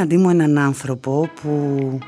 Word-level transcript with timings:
Έχω 0.00 0.08
απέναντί 0.08 0.28
μου 0.28 0.40
έναν 0.40 0.58
άνθρωπο 0.64 1.30
που 1.42 1.98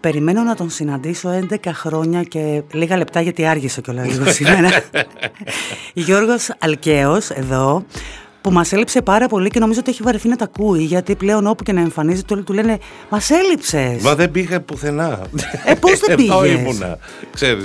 περιμένω 0.00 0.42
να 0.42 0.54
τον 0.54 0.70
συναντήσω 0.70 1.46
11 1.50 1.56
χρόνια 1.72 2.22
και 2.22 2.62
λίγα 2.72 2.96
λεπτά 2.96 3.20
γιατί 3.20 3.46
άργησε 3.46 3.80
κιόλας 3.80 4.06
λίγο 4.06 4.24
σήμερα. 4.26 4.68
Γιώργος 6.04 6.50
Αλκαίος 6.58 7.30
εδώ 7.30 7.84
που 8.42 8.50
μας 8.50 8.72
έλειψε 8.72 9.02
πάρα 9.02 9.28
πολύ 9.28 9.50
και 9.50 9.58
νομίζω 9.58 9.80
ότι 9.80 9.90
έχει 9.90 10.02
βαρεθεί 10.02 10.28
να 10.28 10.36
τα 10.36 10.44
ακούει. 10.44 10.82
Γιατί 10.82 11.14
πλέον 11.14 11.46
όπου 11.46 11.62
και 11.62 11.72
να 11.72 11.80
εμφανίζεται, 11.80 12.34
του, 12.34 12.44
του 12.44 12.52
λένε 12.52 12.78
Μας 13.08 13.30
έλειψες. 13.30 14.02
Μα 14.02 14.14
δεν 14.14 14.30
πήγα 14.30 14.60
πουθενά. 14.60 15.20
Ε, 15.64 15.74
πώς 15.74 16.00
δεν 16.00 16.16
πήγες; 16.16 16.34
Εδώ 16.34 16.44
ήμουνα. 16.44 16.98
Ξέρεις, 17.34 17.64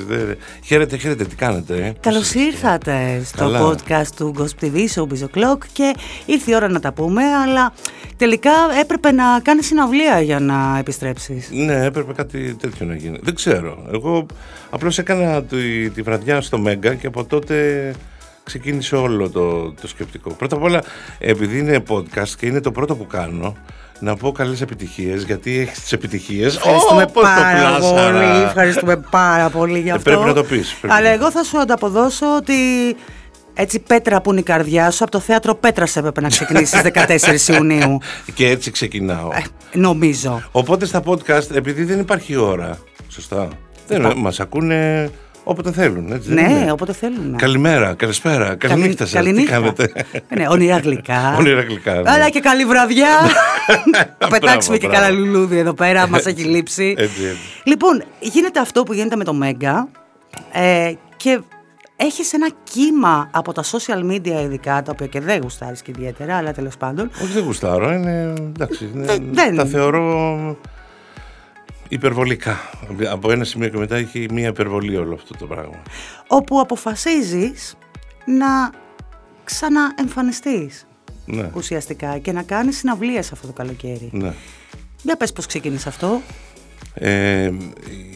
χαίρετε, 0.63 0.97
χαίρετε, 0.97 1.25
τι 1.25 1.35
κάνετε. 1.35 1.75
Ε; 1.75 1.93
Καλώς 1.99 2.33
ήρθατε 2.33 3.21
στο 3.25 3.37
Καλά. 3.37 3.69
podcast 3.69 4.07
του 4.15 4.33
Ghost 4.37 4.63
TV, 4.65 4.75
Showbiz 4.95 5.23
O'Clock 5.23 5.57
και 5.73 5.95
ήρθε 6.25 6.51
η 6.51 6.55
ώρα 6.55 6.67
να 6.67 6.79
τα 6.79 6.93
πούμε, 6.93 7.23
αλλά 7.23 7.73
τελικά 8.17 8.51
έπρεπε 8.81 9.11
να 9.11 9.23
κάνεις 9.41 9.65
συναυλία 9.65 10.21
για 10.21 10.39
να 10.39 10.77
επιστρέψεις. 10.79 11.49
Ναι, 11.51 11.85
έπρεπε 11.85 12.13
κάτι 12.13 12.55
τέτοιο 12.55 12.85
να 12.85 12.95
γίνει. 12.95 13.19
Δεν 13.21 13.35
ξέρω. 13.35 13.87
Εγώ 13.93 14.25
απλώς 14.69 14.97
έκανα 14.97 15.43
τη, 15.43 15.89
τη 15.89 16.01
βραδιά 16.01 16.41
στο 16.41 16.57
Μέγκα 16.57 16.93
και 16.93 17.07
από 17.07 17.23
τότε 17.25 17.55
ξεκίνησε 18.47 18.95
όλο 18.95 19.29
το, 19.29 19.71
το 19.81 19.87
σκεπτικό. 19.87 20.29
Πρώτα 20.29 20.55
απ' 20.55 20.63
όλα, 20.63 20.83
επειδή 21.19 21.59
είναι 21.59 21.83
podcast 21.89 22.29
και 22.37 22.45
είναι 22.45 22.61
το 22.61 22.71
πρώτο 22.71 22.95
που 22.95 23.07
κάνω, 23.07 23.55
να 23.99 24.15
πω 24.15 24.31
καλές 24.31 24.61
επιτυχίες, 24.61 25.23
γιατί 25.23 25.59
έχεις 25.59 25.79
τις 25.79 25.91
επιτυχίες. 25.91 26.55
Ευχαριστούμε 26.55 27.05
oh, 27.07 27.21
πάρα 27.21 27.79
το 27.79 27.85
πολύ. 27.85 28.43
Ευχαριστούμε 28.43 28.97
πάρα 29.09 29.49
πολύ 29.49 29.79
για 29.79 29.93
ε, 29.93 29.95
αυτό. 29.95 30.09
πρέπει 30.09 30.25
να 30.25 30.33
το 30.33 30.43
πεις. 30.43 30.75
Αλλά 30.87 31.09
εγώ 31.09 31.31
θα 31.31 31.43
σου 31.43 31.59
ανταποδώσω 31.59 32.35
ότι 32.35 32.53
έτσι 33.53 33.79
πέτρα 33.79 34.21
που 34.21 34.31
είναι 34.31 34.39
η 34.39 34.43
καρδιά 34.43 34.91
σου, 34.91 35.03
από 35.03 35.11
το 35.11 35.19
θέατρο 35.19 35.55
Πέτρας 35.55 35.95
έπρεπε 35.95 36.21
να 36.21 36.29
ξεκινήσεις 36.29 36.81
14 37.47 37.55
Ιουνίου. 37.55 37.97
Και 38.33 38.49
έτσι 38.49 38.71
ξεκινάω. 38.71 39.29
Ε, 39.31 39.43
νομίζω. 39.77 40.41
Οπότε 40.51 40.85
στα 40.85 41.01
podcast, 41.05 41.55
επειδή 41.55 41.83
δεν 41.83 41.99
υπάρχει 41.99 42.35
ώρα. 42.35 42.77
Σωστά. 43.07 43.47
Δεν, 43.87 44.13
μας 44.17 44.39
ακούνε 44.39 45.09
Όποτε 45.49 45.71
θέλουν, 45.71 46.11
έτσι. 46.11 46.33
Ναι, 46.33 46.67
όποτε 46.71 46.93
θέλουν. 46.93 47.35
Καλημέρα, 47.35 47.93
καλησπέρα, 47.93 48.55
καληνύχτα 48.55 49.05
σας. 49.05 49.25
Τι 49.25 49.43
κάνετε; 49.43 49.91
Ναι, 50.35 50.45
όνειρα 50.49 50.77
γλυκά. 50.77 51.35
όνειρα 51.37 51.61
γλυκά. 51.69 51.93
Ναι. 51.93 52.11
Αλλά 52.11 52.29
και 52.29 52.39
καλή 52.39 52.65
βραδιά. 52.65 53.07
Θα 54.19 54.27
πετάξουμε 54.27 54.77
και 54.77 54.87
καλά 54.87 55.09
λουλούδι 55.09 55.57
εδώ 55.57 55.73
πέρα, 55.73 56.07
μα 56.07 56.17
έχει 56.17 56.43
λείψει. 56.43 56.95
Έτσι, 56.97 57.23
έτσι. 57.23 57.37
Λοιπόν, 57.63 58.03
γίνεται 58.19 58.59
αυτό 58.59 58.83
που 58.83 58.93
γίνεται 58.93 59.15
με 59.15 59.23
το 59.23 59.33
Μέγκα 59.33 59.87
ε, 60.51 60.93
και 61.17 61.39
έχεις 61.95 62.33
ένα 62.33 62.49
κύμα 62.63 63.29
από 63.31 63.51
τα 63.53 63.63
social 63.63 64.11
media 64.11 64.41
ειδικά, 64.43 64.81
τα 64.81 64.91
οποία 64.91 65.07
και 65.07 65.19
δεν 65.21 65.39
γουστάρεις 65.41 65.81
και 65.81 65.91
ιδιαίτερα, 65.97 66.35
αλλά 66.37 66.51
τέλος 66.51 66.77
πάντων. 66.77 67.09
Όχι, 67.23 67.31
δεν 67.31 67.43
γουστάρω. 67.43 67.91
Είναι, 67.93 68.33
εντάξει, 68.37 68.89
δεν... 69.31 69.55
Τα 69.55 69.65
θεωρώ 69.65 70.57
Υπερβολικά. 71.89 72.57
Από 73.11 73.31
ένα 73.31 73.43
σημείο 73.43 73.69
και 73.69 73.77
μετά 73.77 73.95
έχει 73.95 74.25
μία 74.31 74.47
υπερβολή 74.47 74.95
όλο 74.95 75.13
αυτό 75.13 75.37
το 75.37 75.45
πράγμα. 75.45 75.81
Όπου 76.27 76.59
αποφασίζεις 76.59 77.75
να 78.25 78.71
ξαναεμφανιστείς 79.43 80.87
ναι. 81.25 81.49
ουσιαστικά 81.53 82.17
και 82.17 82.31
να 82.31 82.43
κάνεις 82.43 82.77
συναυλίες 82.77 83.31
αυτό 83.31 83.47
το 83.47 83.53
καλοκαίρι. 83.53 84.09
Ναι. 84.11 84.33
Για 85.03 85.15
πες 85.15 85.33
πώς 85.33 85.45
ξεκίνησε 85.45 85.89
αυτό. 85.89 86.21
Ε, 86.93 87.51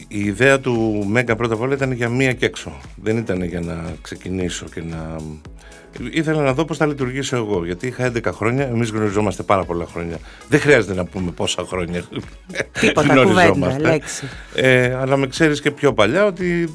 η 0.08 0.20
ιδέα 0.20 0.60
του 0.60 1.04
Μέγκα 1.08 1.36
πρώτα 1.36 1.54
απ' 1.54 1.60
όλα 1.60 1.74
ήταν 1.74 1.92
για 1.92 2.08
μία 2.08 2.32
και 2.32 2.46
έξω. 2.46 2.72
Δεν 3.02 3.16
ήταν 3.16 3.42
για 3.42 3.60
να 3.60 3.94
ξεκινήσω 4.02 4.66
και 4.66 4.82
να 4.82 5.16
ήθελα 6.10 6.42
να 6.42 6.54
δω 6.54 6.64
πώς 6.64 6.76
θα 6.76 6.86
λειτουργήσω 6.86 7.36
εγώ. 7.36 7.64
Γιατί 7.64 7.86
είχα 7.86 8.12
11 8.14 8.30
χρόνια, 8.32 8.66
εμείς 8.66 8.90
γνωριζόμαστε 8.90 9.42
πάρα 9.42 9.64
πολλά 9.64 9.86
χρόνια. 9.86 10.18
Δεν 10.48 10.60
χρειάζεται 10.60 10.94
να 10.94 11.04
πούμε 11.04 11.30
πόσα 11.30 11.64
χρόνια 11.66 12.04
Τίποτα, 12.80 13.12
γνωριζόμαστε. 13.14 13.82
λέξη. 13.82 14.28
Ε, 14.54 14.94
αλλά 14.94 15.16
με 15.16 15.26
ξέρεις 15.26 15.60
και 15.60 15.70
πιο 15.70 15.92
παλιά 15.92 16.24
ότι 16.24 16.74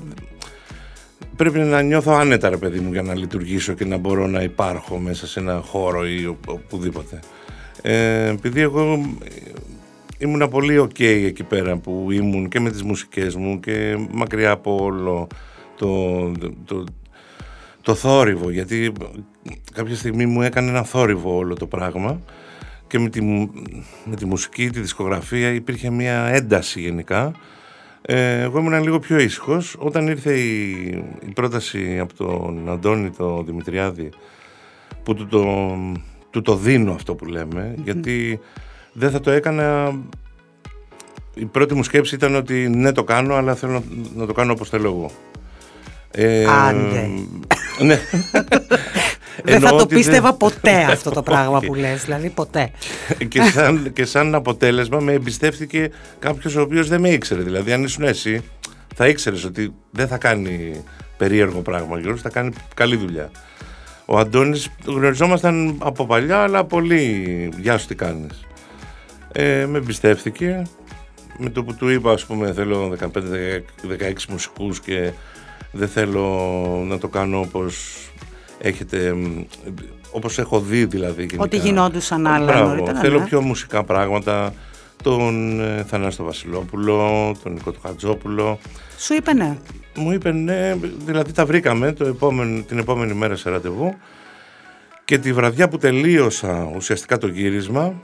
πρέπει 1.36 1.60
να 1.60 1.82
νιώθω 1.82 2.12
άνετα, 2.12 2.50
ρε 2.50 2.58
παιδί 2.58 2.80
μου, 2.80 2.92
για 2.92 3.02
να 3.02 3.16
λειτουργήσω 3.16 3.74
και 3.74 3.86
να 3.86 3.98
μπορώ 3.98 4.28
να 4.28 4.42
υπάρχω 4.42 4.98
μέσα 4.98 5.28
σε 5.28 5.40
ένα 5.40 5.62
χώρο 5.66 6.08
ή 6.08 6.36
οπουδήποτε. 6.48 7.20
Ε, 7.82 8.28
επειδή 8.28 8.62
εγώ 8.62 9.00
ήμουν 10.18 10.50
πολύ 10.50 10.80
ok 10.80 11.00
εκεί 11.02 11.44
πέρα 11.44 11.78
που 11.78 12.08
ήμουν 12.12 12.50
και 12.50 12.60
με 12.60 12.70
τις 12.70 12.84
μουσικές 12.84 13.36
μου 13.36 13.60
και 13.60 13.98
μακριά 14.12 14.52
από 14.52 14.78
όλο 14.84 15.28
το, 15.76 16.32
το, 16.66 16.84
το 17.88 17.96
θόρυβο, 17.96 18.50
γιατί 18.50 18.92
κάποια 19.74 19.96
στιγμή 19.96 20.26
μου 20.26 20.42
έκανε 20.42 20.70
ένα 20.70 20.84
θόρυβο 20.84 21.36
όλο 21.36 21.56
το 21.56 21.68
πράγμα 21.68 22.20
και 22.88 23.00
με 23.00 23.10
τη, 23.10 23.22
με 24.06 24.16
τη 24.16 24.26
μουσική, 24.26 24.70
τη 24.70 24.80
δισκογραφία 24.80 25.54
υπήρχε 25.54 25.90
μια 25.90 26.26
ένταση 26.26 26.82
γενικά. 26.82 27.32
Ε, 28.02 28.42
εγώ 28.42 28.60
ήμουν 28.60 28.84
λίγο 28.84 29.00
πιο 29.00 29.20
ήσυχος. 29.20 29.76
Όταν 29.80 30.08
ήρθε 30.08 30.34
η, 30.34 30.70
η, 31.26 31.32
πρόταση 31.34 32.00
από 32.00 32.14
τον 32.14 32.70
Αντώνη 32.70 33.10
το 33.10 33.44
Δημητριάδη 33.44 34.10
που 35.04 35.14
του 35.14 35.28
το, 35.28 35.76
του 36.30 36.42
το 36.42 36.56
δίνω 36.56 36.94
αυτό 36.94 37.16
που 37.16 37.26
λέμε, 37.26 37.76
γιατί 37.84 38.40
δεν 38.94 39.12
θα 39.12 39.20
το 39.20 39.32
έκανα 39.32 39.98
η 41.34 41.46
πρώτη 41.46 41.74
μου 41.74 41.84
σκέψη 41.84 42.16
ήταν 42.16 42.36
ότι 42.36 42.70
ναι 42.70 42.92
το 42.92 43.04
κάνω 43.04 43.36
αλλά 43.36 43.56
θέλω 43.56 43.72
να, 43.72 43.82
να 44.16 44.26
το 44.26 44.34
κάνω 44.34 44.52
όπως 44.52 44.70
θέλω 44.70 44.88
εγώ. 44.88 45.12
Ε, 46.12 46.46
Άντε. 46.46 47.10
Ναι. 47.80 48.00
Δεν 49.44 49.60
θα 49.60 49.76
το 49.76 49.86
πίστευα 49.86 50.34
ποτέ 50.34 50.84
αυτό 50.92 51.10
το 51.12 51.22
πράγμα 51.22 51.60
που 51.60 51.76
λες, 51.76 52.04
δηλαδή 52.04 52.30
ποτέ. 52.30 52.72
και, 53.28 53.42
σαν, 53.42 53.94
και 53.94 54.06
σαν 54.06 54.36
αποτέλεσμα 54.36 55.00
με 55.00 55.14
εμπιστεύτηκε 55.14 55.90
κάποιος 56.20 56.56
ο 56.56 56.62
οποίος 56.62 56.88
δεν 56.88 57.02
με 57.02 57.10
ήξερε. 57.10 57.42
Δηλαδή 57.42 57.74
αν 57.74 57.84
ήσουν 57.84 58.04
εσύ 58.04 58.42
θα 58.96 59.08
ήξερες 59.08 59.44
ότι 59.44 59.74
δεν 59.92 60.08
θα 60.08 60.18
κάνει 60.18 60.84
περίεργο 61.18 61.60
πράγμα 61.60 62.00
Γιώργος, 62.00 62.22
θα 62.22 62.30
κάνει 62.30 62.52
καλή 62.74 62.96
δουλειά. 62.96 63.32
Ο 64.06 64.18
Αντώνης 64.18 64.70
γνωριζόμασταν 64.86 65.76
από 65.80 66.06
παλιά 66.06 66.38
αλλά 66.38 66.66
πολύ 66.66 67.50
γεια 67.60 67.78
σου 67.78 67.88
τι 67.88 67.96
κάνεις. 67.96 68.46
Ε, 69.32 69.66
με 69.66 69.78
εμπιστεύτηκε 69.78 70.62
με 71.38 71.50
το 71.50 71.64
που 71.64 71.76
του 71.76 71.90
είπα 71.90 72.12
ας 72.12 72.26
πούμε 72.26 72.54
θέλω 72.54 72.98
15-16 73.00 73.10
μουσικούς 74.30 74.80
και 74.80 75.12
δεν 75.72 75.88
θέλω 75.88 76.24
να 76.88 76.98
το 76.98 77.08
κάνω 77.08 77.40
όπως 77.40 77.98
έχετε, 78.58 79.16
όπως 80.12 80.38
έχω 80.38 80.60
δει 80.60 80.86
δηλαδή. 80.86 81.22
Γενικά. 81.22 81.44
Ότι 81.44 81.58
γινόντουσαν 81.58 82.28
άλλα 82.28 82.62
νωρίτερα. 82.62 83.00
Θέλω 83.00 83.20
ναι. 83.20 83.26
πιο 83.26 83.42
μουσικά 83.42 83.84
πράγματα, 83.84 84.54
τον 85.04 85.60
ε, 85.60 85.84
Θανάστο 85.84 86.24
Βασιλόπουλο, 86.24 87.32
τον 87.44 87.54
Νικό 87.54 87.72
του 87.72 87.80
Χατζόπουλο. 87.84 88.60
Σου 88.98 89.14
είπε 89.14 89.34
ναι. 89.34 89.58
Μου 89.96 90.12
είπε 90.12 90.32
ναι, 90.32 90.76
δηλαδή 91.06 91.32
τα 91.32 91.46
βρήκαμε 91.46 91.92
το 91.92 92.06
επόμενο, 92.06 92.62
την 92.62 92.78
επόμενη 92.78 93.14
μέρα 93.14 93.36
σε 93.36 93.50
ραντεβού 93.50 93.96
και 95.06 95.18
τη 95.18 95.34
βραδιά 95.34 95.68
που 95.68 95.78
τελείωσα 95.78 96.72
ουσιαστικά 96.76 97.18
το 97.18 97.28
γύρισμα, 97.28 98.02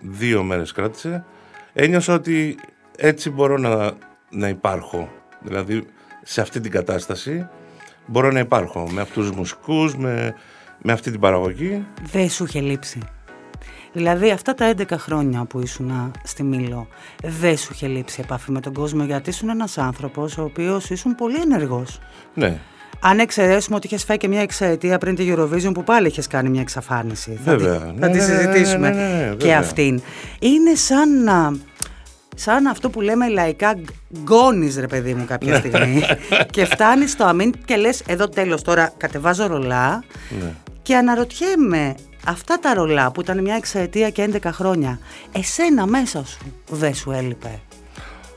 δύο 0.00 0.42
μέρες 0.42 0.72
κράτησε, 0.72 1.24
ένιωσα 1.72 2.14
ότι 2.14 2.58
έτσι 2.96 3.30
μπορώ 3.30 3.58
να, 3.58 3.92
να 4.30 4.48
υπάρχω. 4.48 5.08
Δηλαδή 5.40 5.84
σε 6.30 6.40
αυτή 6.40 6.60
την 6.60 6.70
κατάσταση 6.70 7.48
μπορώ 8.06 8.30
να 8.30 8.38
υπάρχω 8.38 8.88
με 8.90 9.00
αυτούς 9.00 9.26
τους 9.26 9.36
μουσικούς, 9.36 9.96
με, 9.96 10.34
με 10.82 10.92
αυτή 10.92 11.10
την 11.10 11.20
παραγωγή. 11.20 11.86
Δεν 12.12 12.30
σου 12.30 12.44
είχε 12.44 12.60
λείψει. 12.60 12.98
Δηλαδή 13.92 14.30
αυτά 14.30 14.54
τα 14.54 14.74
11 14.76 14.84
χρόνια 14.90 15.44
που 15.44 15.60
ήσουν 15.60 16.12
στη 16.24 16.42
Μήλο, 16.42 16.88
δεν 17.24 17.56
σου 17.56 17.70
είχε 17.72 17.86
λείψει 17.86 18.20
επαφή 18.24 18.50
με 18.50 18.60
τον 18.60 18.72
κόσμο 18.72 19.04
γιατί 19.04 19.30
ήσουν 19.30 19.48
ένας 19.48 19.78
άνθρωπος 19.78 20.38
ο 20.38 20.42
οποίος 20.42 20.90
ήσουν 20.90 21.14
πολύ 21.14 21.40
ενεργός. 21.40 22.00
Ναι. 22.34 22.58
Αν 23.00 23.18
εξαιρέσουμε 23.18 23.76
ότι 23.76 23.86
είχες 23.86 24.04
φάει 24.04 24.16
και 24.16 24.28
μια 24.28 24.40
εξαετία 24.40 24.98
πριν 24.98 25.14
τη 25.14 25.34
Eurovision 25.34 25.70
που 25.74 25.84
πάλι 25.84 26.06
είχες 26.06 26.26
κάνει 26.26 26.48
μια 26.48 26.60
εξαφάνιση. 26.60 27.40
Βέβαια. 27.44 27.78
Θα 27.78 27.84
τη, 27.86 27.98
θα 27.98 28.10
τη 28.10 28.20
συζητήσουμε 28.20 29.36
και 29.38 29.54
αυτήν. 29.54 30.02
Είναι 30.38 30.74
σαν 30.74 31.22
να 31.22 31.52
σαν 32.40 32.66
αυτό 32.66 32.90
που 32.90 33.00
λέμε 33.00 33.28
λαϊκά 33.28 33.78
γκώνεις 34.22 34.76
ρε 34.76 34.86
παιδί 34.86 35.14
μου 35.14 35.24
κάποια 35.24 35.52
ναι. 35.52 35.58
στιγμή 35.58 36.02
και 36.54 36.64
φτάνεις 36.64 37.10
στο 37.10 37.24
αμήν 37.24 37.54
και 37.64 37.76
λες 37.76 38.02
εδώ 38.06 38.28
τέλος 38.28 38.62
τώρα 38.62 38.92
κατεβάζω 38.96 39.46
ρολά 39.46 40.04
ναι. 40.40 40.54
και 40.82 40.96
αναρωτιέμαι 40.96 41.94
αυτά 42.24 42.58
τα 42.58 42.74
ρολά 42.74 43.10
που 43.10 43.20
ήταν 43.20 43.42
μια 43.42 43.54
εξαετία 43.54 44.10
και 44.10 44.30
11 44.42 44.48
χρόνια 44.52 44.98
εσένα 45.32 45.86
μέσα 45.86 46.24
σου 46.24 46.38
δεν 46.70 46.94
σου 46.94 47.10
έλειπε; 47.10 47.60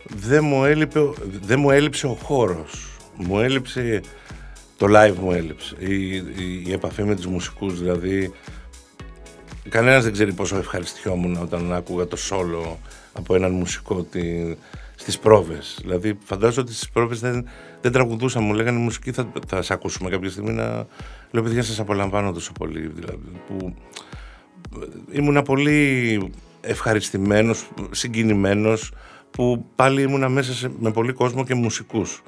Δεν 0.03 0.43
μου, 0.43 0.65
έλειπε, 0.65 0.99
δεν 1.41 1.59
μου 1.59 1.71
έλειψε 1.71 2.07
ο 2.07 2.17
χώρος 2.23 2.99
μου 3.15 3.39
έλειψε 3.39 4.01
το 4.77 4.87
live 4.89 5.15
μου 5.21 5.31
έλειψε 5.31 5.75
η, 5.79 6.15
η, 6.15 6.63
η 6.65 6.71
επαφή 6.71 7.03
με 7.03 7.15
τους 7.15 7.25
μουσικούς 7.25 7.79
δηλαδή 7.79 8.33
κανένας 9.69 10.03
δεν 10.03 10.13
ξέρει 10.13 10.33
πόσο 10.33 10.57
ευχαριστιόμουν 10.57 11.37
όταν 11.41 11.73
άκουγα 11.73 12.07
το 12.07 12.15
σόλο 12.15 12.79
από 13.13 13.35
έναν 13.35 13.51
μουσικό 13.51 14.03
τη, 14.03 14.55
στις 14.95 15.19
πρόβες. 15.19 15.77
Δηλαδή 15.81 16.17
φαντάζομαι 16.23 16.61
ότι 16.61 16.73
στις 16.73 16.89
πρόβες 16.89 17.19
δεν, 17.19 17.47
δεν 17.81 17.91
τραγουδούσαν, 17.91 18.43
μου 18.43 18.53
λέγανε 18.53 18.77
μουσική 18.77 19.11
θα, 19.11 19.31
θα 19.47 19.61
σε 19.61 19.73
ακούσουμε 19.73 20.09
κάποια 20.09 20.29
στιγμή 20.29 20.51
να 20.51 20.85
λέω 21.31 21.43
παιδιά 21.43 21.63
σας 21.63 21.79
απολαμβάνω 21.79 22.31
τόσο 22.31 22.51
πολύ 22.51 22.91
δηλαδή, 22.95 23.31
που 23.47 23.75
ήμουνα 25.11 25.41
πολύ 25.41 26.31
ευχαριστημένος, 26.61 27.69
συγκινημένος 27.91 28.91
που 29.31 29.65
πάλι 29.75 30.01
ήμουνα 30.01 30.29
μέσα 30.29 30.71
με 30.79 30.91
πολύ 30.91 31.13
κόσμο 31.13 31.45
και 31.45 31.55
μουσικούς. 31.55 32.23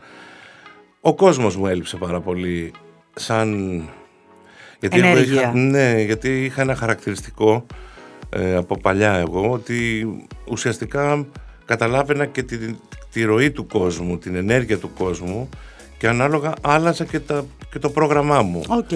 Ο 1.02 1.16
κόσμος 1.16 1.56
μου 1.56 1.68
έλειψε 1.68 1.98
πάρα 1.98 2.20
πολύ 2.20 2.72
σαν... 3.14 3.82
Γιατί 4.80 5.00
Ενέργεια. 5.00 5.52
ναι, 5.56 6.02
γιατί 6.02 6.44
είχα 6.44 6.62
ένα 6.62 6.76
χαρακτηριστικό 6.76 7.66
ε, 8.34 8.56
από 8.56 8.78
παλιά 8.78 9.14
εγώ 9.14 9.52
ότι 9.52 10.08
ουσιαστικά 10.50 11.26
καταλάβαινα 11.66 12.26
και 12.26 12.44
τη, 12.44 12.58
τη 13.12 13.24
ροή 13.24 13.52
του 13.52 13.68
κόσμου, 13.68 14.18
την 14.18 14.36
ενέργεια 14.36 14.78
του 14.78 14.92
κόσμου 14.98 15.50
και 15.98 16.08
ανάλογα 16.08 16.54
άλλαζα 16.62 17.06
και, 17.06 17.20
τα, 17.20 17.46
και 17.72 17.80
το 17.80 17.90
πρόγραμμά 17.90 18.42
μου. 18.42 18.64
Οκ. 18.68 18.90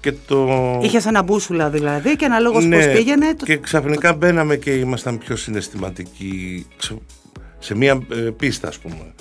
Και 0.00 0.12
το... 0.26 0.48
Είχες 0.82 1.06
ένα 1.06 1.22
μπούσουλα 1.22 1.70
δηλαδή 1.70 2.16
και 2.16 2.24
ανάλογος 2.24 2.64
ναι, 2.64 2.76
πώς 2.76 2.94
πήγαινε. 2.94 3.26
Και 3.44 3.56
ξαφνικά 3.56 4.12
μπαίναμε 4.12 4.56
και 4.56 4.70
ήμασταν 4.70 5.18
πιο 5.18 5.36
συναισθηματικοί 5.36 6.66
σε 7.58 7.76
μια 7.76 8.00
ε, 8.12 8.14
πίστα 8.16 8.68
ας 8.68 8.78
πούμε 8.78 9.14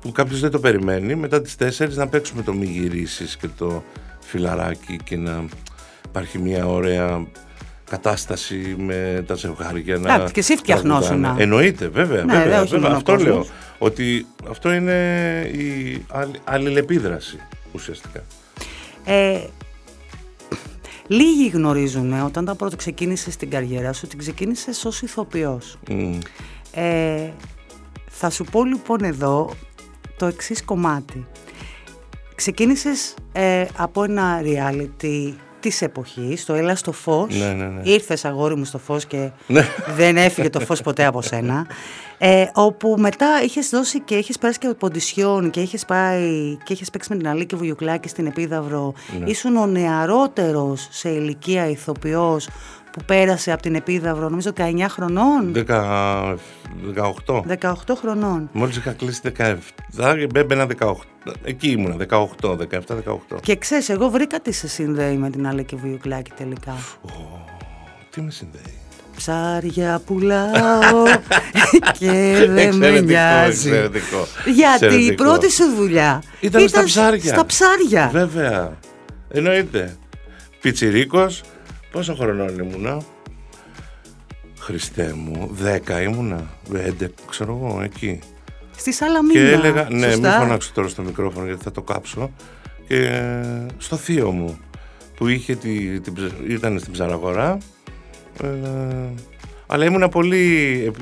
που 0.00 0.12
κάποιος 0.12 0.40
δεν 0.40 0.50
το 0.50 0.58
περιμένει 0.58 1.14
μετά 1.14 1.42
τις 1.42 1.56
τέσσερις 1.56 1.96
να 1.96 2.08
παίξουμε 2.08 2.42
το 2.42 2.52
μη 2.52 2.66
γυρίσεις 2.66 3.36
και 3.36 3.48
το 3.56 3.82
φιλαράκι 4.20 4.96
και 5.04 5.16
να 5.16 5.44
υπάρχει 6.06 6.38
μια 6.38 6.66
ωραία 6.66 7.26
κατάσταση 7.92 8.74
με 8.78 9.24
τα 9.26 9.34
ζευγάρια. 9.34 9.98
Να, 9.98 10.30
και 10.30 10.40
εσύ 10.40 10.56
φτιαχνόσουν. 10.56 11.24
Εννοείται, 11.24 11.88
βέβαια. 11.88 12.24
Ναι, 12.24 12.32
βέβαια, 12.32 12.64
βέβαια. 12.64 12.90
Αυτό 12.90 13.16
λέω. 13.16 13.46
Ότι 13.78 14.26
αυτό 14.50 14.72
είναι 14.72 14.96
η 15.52 16.04
αλληλεπίδραση 16.44 17.38
ουσιαστικά. 17.72 18.22
Ε, 19.04 19.38
λίγοι 21.06 21.48
γνωρίζουν 21.48 22.12
όταν 22.12 22.44
τα 22.44 22.54
πρώτα 22.54 22.76
ξεκίνησε 22.76 23.30
την 23.30 23.50
καριέρα 23.50 23.92
σου 23.92 24.02
ότι 24.04 24.16
ξεκίνησε 24.16 24.70
ως 24.84 25.02
ηθοποιός. 25.02 25.78
Ε, 26.72 27.30
θα 28.08 28.30
σου 28.30 28.44
πω 28.44 28.64
λοιπόν 28.64 29.04
εδώ 29.04 29.50
το 30.16 30.26
εξής 30.26 30.64
κομμάτι. 30.64 31.26
Ξεκίνησες 32.34 33.14
ε, 33.32 33.64
από 33.76 34.04
ένα 34.04 34.40
reality 34.42 35.32
της 35.62 35.82
εποχής, 35.82 36.44
το 36.44 36.54
Έλα 36.54 36.76
στο 36.76 36.92
φως. 36.92 37.34
Ναι, 37.34 37.52
ναι, 37.52 37.64
ναι. 37.64 37.80
Ήρθες 37.82 38.24
αγόρι 38.24 38.56
μου 38.56 38.64
στο 38.64 38.78
φως 38.78 39.06
και 39.06 39.30
ναι. 39.46 39.66
δεν 39.96 40.16
έφυγε 40.16 40.50
το 40.50 40.60
φως 40.60 40.80
ποτέ 40.80 41.04
από 41.04 41.22
σένα. 41.22 41.66
Ε, 42.18 42.46
όπου 42.54 42.94
μετά 42.98 43.26
είχες 43.44 43.68
δώσει 43.68 44.00
και 44.00 44.14
είχες 44.14 44.38
περάσει 44.38 44.58
και 44.58 44.68
ποντισιόν 44.78 45.50
και 45.50 45.60
είχες 45.60 45.84
πάει 45.84 46.56
και 46.64 46.72
είχες 46.72 46.90
παίξει 46.90 47.12
με 47.12 47.18
την 47.18 47.28
Αλίκη 47.28 47.56
Βουγιουκλάκη 47.56 48.08
στην 48.08 48.26
Επίδαυρο. 48.26 48.94
Ναι. 49.18 49.30
Ήσουν 49.30 49.56
ο 49.56 49.66
νεαρότερος 49.66 50.88
σε 50.90 51.08
ηλικία 51.08 51.68
ηθοποιός 51.68 52.48
που 52.92 53.04
πέρασε 53.06 53.52
από 53.52 53.62
την 53.62 53.74
Επίδαυρο, 53.74 54.28
νομίζω 54.28 54.50
19 54.56 54.86
χρονών; 54.88 55.52
18. 57.26 57.42
18 57.60 57.72
χρονών. 58.00 58.48
Μόλις 58.52 58.76
είχα 58.76 58.92
κλείσει 58.92 59.20
17, 59.38 59.54
έμπαινα 60.34 60.66
18. 60.78 60.92
Εκεί 61.44 61.70
ήμουνα, 61.70 61.96
18, 62.08 62.26
17, 62.50 62.56
18. 63.32 63.38
Και 63.42 63.56
ξέρεις, 63.56 63.88
εγώ 63.88 64.08
βρήκα 64.10 64.40
τι 64.40 64.52
σε 64.52 64.68
συνδέει 64.68 65.16
με 65.16 65.30
την 65.30 65.46
Αλέκη 65.46 65.76
Βιουκλάκη 65.76 66.32
τελικά. 66.36 66.74
τι 68.10 68.20
με 68.20 68.30
συνδέει; 68.30 68.74
Ψάρια 69.16 70.00
πουλάω 70.06 71.04
και 71.98 72.46
δεν 72.48 72.76
με 72.76 73.00
νοιάζει. 73.00 73.68
Εξαιρετικό. 73.68 74.26
Γιατί 74.54 74.94
η 74.94 75.14
πρώτη 75.14 75.50
σου 75.50 75.64
δουλειά 75.76 76.22
ήταν, 76.40 76.68
στα 76.68 76.84
ψάρια. 76.84 77.34
Στα 77.34 77.46
ψάρια. 77.46 78.08
Βέβαια. 78.12 78.78
Εννοείται. 79.28 79.96
Πιτσιρίκος, 80.60 81.42
Πόσο 81.92 82.14
χρονών 82.14 82.58
ήμουνα; 82.58 83.02
Χριστέ 84.58 85.12
μου, 85.16 85.48
δέκα 85.52 86.02
ήμουνα, 86.02 86.50
Έντεκ, 86.74 87.12
ξέρω 87.30 87.60
εγώ, 87.62 87.80
εκεί. 87.82 88.20
Στη 88.76 88.92
Σαλαμίνα, 88.92 89.40
Και 89.40 89.50
έλεγα, 89.50 89.86
ναι, 89.90 90.06
μην 90.16 90.30
φωνάξω 90.30 90.70
τώρα 90.74 90.88
στο 90.88 91.02
μικρόφωνο 91.02 91.46
γιατί 91.46 91.62
θα 91.62 91.70
το 91.70 91.82
κάψω. 91.82 92.30
Και 92.88 93.10
στο 93.78 93.96
θείο 93.96 94.30
μου, 94.30 94.58
που 95.16 95.28
είχε 95.28 95.54
τη, 95.54 96.00
την, 96.00 96.14
ήταν 96.48 96.78
στην 96.78 96.92
ψαραγορά, 96.92 97.58
ε, 98.42 98.46
αλλά 99.66 99.84
ήμουν 99.84 100.08
πολύ. 100.08 100.92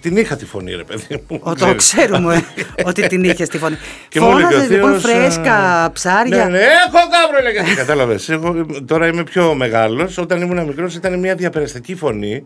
Την 0.00 0.16
είχα 0.16 0.36
τη 0.36 0.44
φωνή, 0.44 0.74
ρε 0.74 0.84
παιδί 0.84 1.22
μου. 1.28 1.40
Ο, 1.42 1.54
το 1.54 1.74
ξέρουμε 1.74 2.44
ότι 2.88 3.06
την 3.06 3.24
είχες 3.24 3.48
τη 3.48 3.58
φωνή. 3.58 3.76
Και 4.08 4.20
Φώναζες 4.20 4.70
λοιπόν 4.70 5.00
φρέσκα, 5.00 5.90
ψάρια. 5.92 6.44
Ναι, 6.44 6.50
ναι, 6.50 6.58
έχω 6.58 6.98
κάπρο, 7.10 7.38
έλεγε. 7.38 7.74
Κατάλαβες. 7.74 8.38
Τώρα 8.86 9.06
είμαι 9.06 9.24
πιο 9.24 9.54
μεγάλος. 9.54 10.18
Όταν 10.18 10.40
ήμουν 10.40 10.66
μικρός 10.66 10.94
ήταν 10.94 11.18
μια 11.18 11.34
διαπεραστική 11.34 11.94
φωνή 11.94 12.44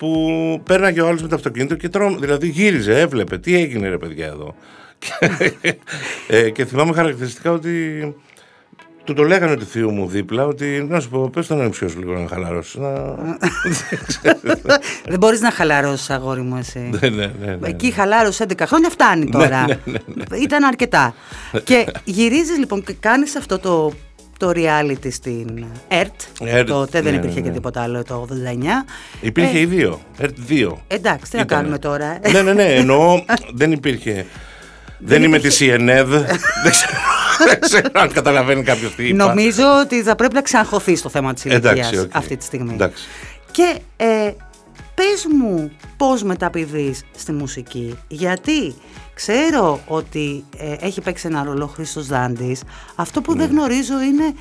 που 0.00 0.60
πέρναγε 0.64 1.00
ο 1.00 1.06
άλλος 1.06 1.22
με 1.22 1.28
το 1.28 1.34
αυτοκίνητο 1.34 1.74
και 1.74 1.88
τρώμε. 1.88 2.16
Δηλαδή 2.18 2.48
γύριζε, 2.48 3.00
έβλεπε 3.00 3.38
τι 3.38 3.56
έγινε, 3.56 3.88
ρε 3.88 3.98
παιδιά 3.98 4.26
εδώ. 4.26 4.54
ε, 6.26 6.50
και 6.50 6.64
θυμάμαι 6.64 6.92
χαρακτηριστικά 6.92 7.50
ότι 7.50 7.70
του 9.04 9.14
το 9.14 9.22
λέγανε 9.22 9.56
του 9.56 9.64
θείου 9.64 9.90
μου 9.90 10.06
δίπλα 10.06 10.46
ότι 10.46 10.86
να 10.88 11.00
σου 11.00 11.08
πω, 11.08 11.30
πες 11.32 11.46
τον 11.46 11.60
ανεψιός 11.60 11.90
σου 11.90 11.98
λίγο 11.98 12.12
να 12.12 12.28
χαλαρώσεις. 12.28 12.74
Να... 12.74 12.90
Δεν 15.04 15.18
μπορείς 15.18 15.40
να 15.40 15.50
χαλαρώσεις 15.50 16.10
αγόρι 16.10 16.40
μου 16.40 16.56
εσύ. 16.56 16.78
Ναι, 16.78 17.08
ναι, 17.08 17.32
ναι, 17.40 17.56
ναι. 17.60 17.68
Εκεί 17.68 17.90
χαλάρωσε 17.90 18.46
11 18.48 18.62
χρόνια 18.66 18.90
φτάνει 18.90 19.24
ναι, 19.24 19.30
τώρα. 19.30 19.64
Ήταν 20.42 20.64
αρκετά. 20.64 21.14
και 21.64 21.86
γυρίζεις 22.04 22.58
λοιπόν 22.58 22.84
και 22.84 22.92
κάνεις 23.00 23.36
αυτό 23.36 23.58
το 23.58 23.92
το 24.40 24.52
reality 24.54 25.12
στην 25.12 25.64
ΕΡΤ. 25.88 26.20
ERT 26.38 26.64
τότε 26.66 27.00
δεν 27.00 27.14
υπήρχε 27.14 27.40
και 27.40 27.50
τίποτα 27.50 27.82
άλλο 27.82 28.02
το 28.02 28.26
89. 28.30 28.34
Υπήρχε 29.20 29.58
ε, 29.58 29.60
η 29.60 29.68
2. 29.72 29.98
ΕΡΤ 30.18 30.36
2. 30.48 30.72
Εντάξει, 30.86 31.30
τι 31.30 31.36
να 31.36 31.44
κάνουμε 31.44 31.78
τώρα. 31.78 32.18
ναι, 32.32 32.42
ναι, 32.42 32.52
ναι. 32.52 32.74
Εννοώ 32.74 33.24
δεν 33.60 33.72
υπήρχε. 33.72 34.26
Δεν, 34.98 35.22
είμαι 35.22 35.38
της 35.38 35.60
ΕΝΕΔ. 35.60 36.08
Δεν 37.48 37.60
ξέρω 37.60 37.88
αν 37.92 38.12
καταλαβαίνει 38.12 38.62
κάποιος 38.62 38.94
τι 38.94 39.08
είπα. 39.08 39.24
Νομίζω 39.24 39.64
ότι 39.80 40.02
θα 40.02 40.14
πρέπει 40.14 40.34
να 40.34 40.42
ξαναχωθεί 40.42 40.96
στο 40.96 41.08
θέμα 41.08 41.34
της 41.34 41.44
ηλικίας 41.44 42.06
αυτή 42.12 42.36
τη 42.36 42.44
στιγμή. 42.44 42.74
Εντάξει. 42.74 43.04
Και 43.50 43.78
ε, 43.96 44.32
πες 45.00 45.26
μου 45.26 45.70
πώς 45.96 46.22
μεταπηδείς 46.22 47.02
στη 47.16 47.32
μουσική. 47.32 47.98
Γιατί 48.08 48.74
ξέρω 49.14 49.80
ότι 49.86 50.44
ε, 50.56 50.74
έχει 50.80 51.00
παίξει 51.00 51.26
ένα 51.26 51.44
ρόλο 51.44 51.64
ο 51.64 51.66
Χρήστος 51.66 52.06
Δάντης. 52.06 52.62
Αυτό 52.94 53.20
που 53.20 53.34
δεν 53.36 53.46
ναι. 53.46 53.52
γνωρίζω 53.52 54.00
είναι 54.00 54.34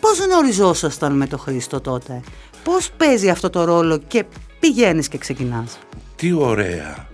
πώς 0.00 0.18
γνωριζόσασταν 0.18 1.16
με 1.16 1.26
τον 1.26 1.38
Χρήστο 1.38 1.80
τότε. 1.80 2.20
Πώς 2.64 2.90
παίζει 2.96 3.28
αυτό 3.28 3.50
το 3.50 3.64
ρόλο 3.64 3.98
και 3.98 4.24
πηγαίνεις 4.60 5.08
και 5.08 5.18
ξεκινάς. 5.18 5.78
Τι 6.16 6.32
ωραία. 6.32 7.08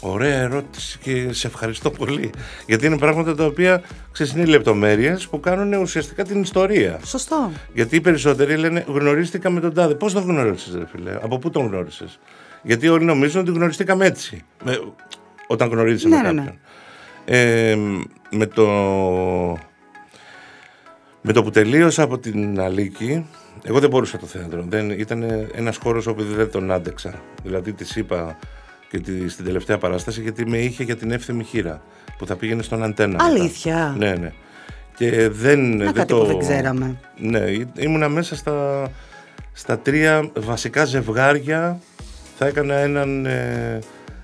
Ωραία 0.00 0.38
ερώτηση 0.38 0.98
και 0.98 1.32
σε 1.32 1.46
ευχαριστώ 1.46 1.90
πολύ. 1.90 2.30
Γιατί 2.66 2.86
είναι 2.86 2.98
πράγματα 2.98 3.34
τα 3.34 3.44
οποία 3.44 3.82
ξέρεις, 4.12 4.32
είναι 4.32 4.44
λεπτομέρειες 4.44 5.28
που 5.28 5.40
κάνουν 5.40 5.72
ουσιαστικά 5.72 6.24
την 6.24 6.42
ιστορία. 6.42 7.00
Σωστό. 7.04 7.52
Γιατί 7.74 7.96
οι 7.96 8.00
περισσότεροι 8.00 8.56
λένε 8.56 8.84
γνωρίστηκα 8.88 9.50
με 9.50 9.60
τον 9.60 9.74
τάδε. 9.74 9.94
Πώς 9.94 10.12
τον 10.12 10.22
γνώρισες, 10.22 10.74
ρε 10.74 10.86
φίλε, 10.86 11.14
από 11.22 11.38
πού 11.38 11.50
τον 11.50 11.66
γνώρισες; 11.66 12.18
Γιατί 12.62 12.88
όλοι 12.88 13.04
νομίζουν 13.04 13.40
ότι 13.40 13.50
γνωριστήκαμε 13.50 14.06
έτσι. 14.06 14.44
Με, 14.64 14.80
όταν 15.46 15.68
γνωρίζει 15.68 16.08
ναι, 16.08 16.16
με 16.16 16.22
ναι, 16.22 16.28
κάποιον. 16.28 16.44
Ναι. 16.44 17.70
Ε, 17.70 17.76
με 18.30 18.46
το. 18.46 18.66
Με 21.22 21.32
το 21.32 21.42
που 21.42 21.50
τελείωσα 21.50 22.02
από 22.02 22.18
την 22.18 22.60
Αλίκη, 22.60 23.26
εγώ 23.62 23.78
δεν 23.78 23.90
μπορούσα 23.90 24.18
το 24.18 24.26
θέατρο. 24.26 24.64
Δεν, 24.68 24.90
ήταν 24.90 25.48
ένας 25.54 25.76
χώρος 25.76 26.06
όπου 26.06 26.22
δεν 26.22 26.50
τον 26.50 26.70
άντεξα. 26.70 27.14
Δηλαδή 27.42 27.72
της 27.72 27.96
είπα 27.96 28.38
και 28.90 28.98
τη, 28.98 29.28
στην 29.28 29.44
τελευταία 29.44 29.78
παράσταση 29.78 30.20
γιατί 30.20 30.46
με 30.46 30.58
είχε 30.58 30.82
για 30.82 30.96
την 30.96 31.10
εύθυμη 31.10 31.44
χείρα 31.44 31.82
που 32.18 32.26
θα 32.26 32.36
πήγαινε 32.36 32.62
στον 32.62 32.82
αντένα. 32.82 33.24
Αλήθεια. 33.24 33.94
Ναι, 33.98 34.12
ναι. 34.14 34.32
Και 34.96 35.28
δεν, 35.28 35.76
Να 35.76 35.84
δεν 35.84 35.92
κάτι 35.92 36.12
το... 36.12 36.18
που 36.18 36.26
δεν 36.26 36.38
ξέραμε. 36.38 36.98
Ναι, 37.16 37.40
ήμουνα 37.78 38.08
μέσα 38.08 38.36
στα, 38.36 38.88
στα 39.52 39.78
τρία 39.78 40.30
βασικά 40.34 40.84
ζευγάρια. 40.84 41.80
Θα 42.38 42.46
έκανα 42.46 42.74
έναν 42.74 43.26
ε, 43.26 43.78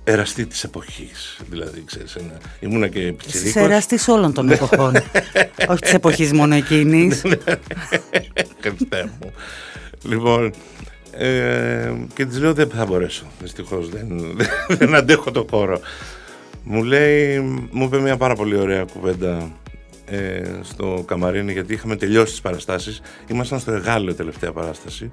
εραστή 0.04 0.46
της 0.46 0.64
εποχής. 0.64 1.40
Δηλαδή, 1.50 1.82
ξέρεις, 1.86 2.14
ένα... 2.14 2.32
ήμουνα 2.60 2.88
και 2.88 3.00
πιτσιρίκος. 3.00 3.48
Είσαι 3.48 3.60
εραστής 3.60 4.08
όλων 4.08 4.32
των 4.32 4.50
εποχών. 4.50 4.94
Όχι 5.68 5.80
της 5.80 5.94
εποχής 5.94 6.32
μόνο 6.32 6.54
εκείνης. 6.54 7.22
Χριστέ 8.60 9.10
μου. 9.20 9.32
Λοιπόν, 10.02 10.52
ε, 11.18 11.92
και 12.14 12.26
της 12.26 12.38
λέω 12.38 12.54
δεν 12.54 12.68
θα 12.68 12.86
μπορέσω. 12.86 13.26
Δυστυχώς 13.40 13.88
δεν, 13.88 14.36
δεν 14.78 14.94
αντέχω 14.94 15.30
το 15.30 15.46
χώρο. 15.50 15.80
Μου 16.62 16.82
λέει, 16.82 17.38
μου 17.70 17.84
είπε 17.84 17.98
μια 17.98 18.16
πάρα 18.16 18.34
πολύ 18.34 18.56
ωραία 18.56 18.84
κουβέντα 18.84 19.52
ε, 20.06 20.42
στο 20.62 21.04
Καμαρίνι 21.06 21.52
γιατί 21.52 21.72
είχαμε 21.72 21.96
τελειώσει 21.96 22.30
τις 22.30 22.40
παραστάσεις. 22.40 23.00
Ήμασταν 23.26 23.58
στο 23.58 23.72
Εγάλεο 23.72 24.14
τελευταία 24.14 24.52
παράσταση. 24.52 25.10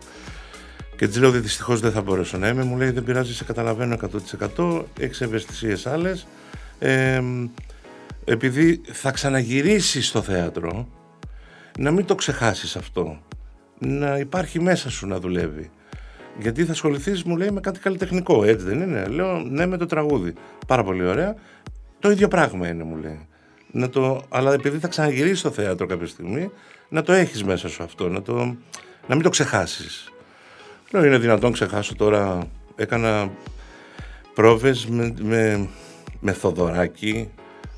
Και 0.96 1.08
της 1.08 1.18
λέω 1.18 1.30
ότι 1.30 1.40
δυστυχώς 1.40 1.80
δεν 1.80 1.92
θα 1.92 2.02
μπορέσω 2.02 2.38
να 2.38 2.48
είμαι. 2.48 2.64
Μου 2.64 2.78
λέει 2.78 2.90
δεν 2.90 3.04
πειράζει, 3.04 3.34
σε 3.34 3.44
καταλαβαίνω 3.44 3.98
100%. 4.56 4.84
Έχεις 5.00 5.22
ευαισθησίες 5.22 5.86
άλλες. 5.86 6.28
Ε, 6.80 7.22
επειδή 8.26 8.82
θα 8.92 9.12
ξαναγυρίσεις 9.12 10.08
στο 10.08 10.22
θέατρο, 10.22 10.88
να 11.80 11.92
μην 11.92 12.06
το 12.06 12.16
ξεχάσεις 12.16 12.76
αυτό. 12.76 13.20
Να 13.80 14.18
υπάρχει 14.18 14.62
μέσα 14.62 14.90
σου 14.90 15.08
να 15.08 15.20
δουλεύει 15.20 15.70
Γιατί 16.40 16.66
θα 16.66 16.72
ασχοληθείς, 16.72 17.24
μου 17.24 17.38
λέει, 17.38 17.52
με 17.52 17.60
κάτι 17.60 17.80
καλλιτεχνικό, 17.80 18.44
έτσι 18.44 18.66
δεν 18.66 18.82
είναι. 18.82 19.06
Λέω, 19.06 19.40
ναι, 19.40 19.66
με 19.66 19.78
το 19.78 19.86
τραγούδι. 19.86 20.34
Πάρα 20.68 20.84
πολύ 20.84 21.06
ωραία. 21.06 21.36
Το 22.00 22.12
ίδιο 22.12 22.28
πράγμα 22.28 22.68
είναι, 22.68 22.84
μου 22.84 22.96
λέει. 22.96 23.28
Να 23.72 23.90
το, 23.90 24.24
αλλά 24.30 24.54
επειδή 24.54 24.78
θα 24.78 24.88
ξαναγυρίσει 24.88 25.36
στο 25.36 25.52
θέατρο 25.52 25.86
κάποια 25.86 26.08
στιγμή, 26.08 26.52
να 26.90 27.02
το 27.04 27.14
έχεις 27.14 27.44
μέσα 27.44 27.70
σου 27.70 27.84
αυτό, 27.84 28.10
να, 28.10 28.22
το, 28.22 28.36
να 29.08 29.16
μην 29.16 29.22
το 29.22 29.30
ξεχάσεις. 29.30 30.12
Λέω, 30.92 31.06
είναι 31.06 31.18
δυνατόν 31.18 31.52
ξεχάσω 31.52 31.96
τώρα. 31.96 32.48
Έκανα 32.76 33.32
πρόβες 34.34 34.86
με, 34.86 35.14
με, 35.22 35.70
με 36.20 36.32
Θοδωράκη, 36.32 37.30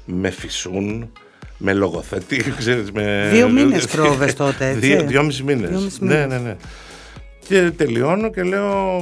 με 0.06 0.30
Φυσούν, 0.30 1.12
με 1.58 1.74
λογοθέτη, 1.74 2.44
ξέρεις, 2.60 2.92
με... 2.92 3.30
Δύο 3.32 3.50
μήνες 3.50 3.88
πρόβες 3.88 4.34
τότε, 4.34 4.68
έτσι. 4.68 4.80
Δύο, 4.80 5.04
δυόμιση 5.04 5.44
μήνες. 5.44 6.00
Ναι, 6.00 6.26
ναι, 6.26 6.38
ναι. 6.38 6.56
Και 7.48 7.72
τελειώνω 7.72 8.30
και 8.30 8.44
λέω, 8.44 9.02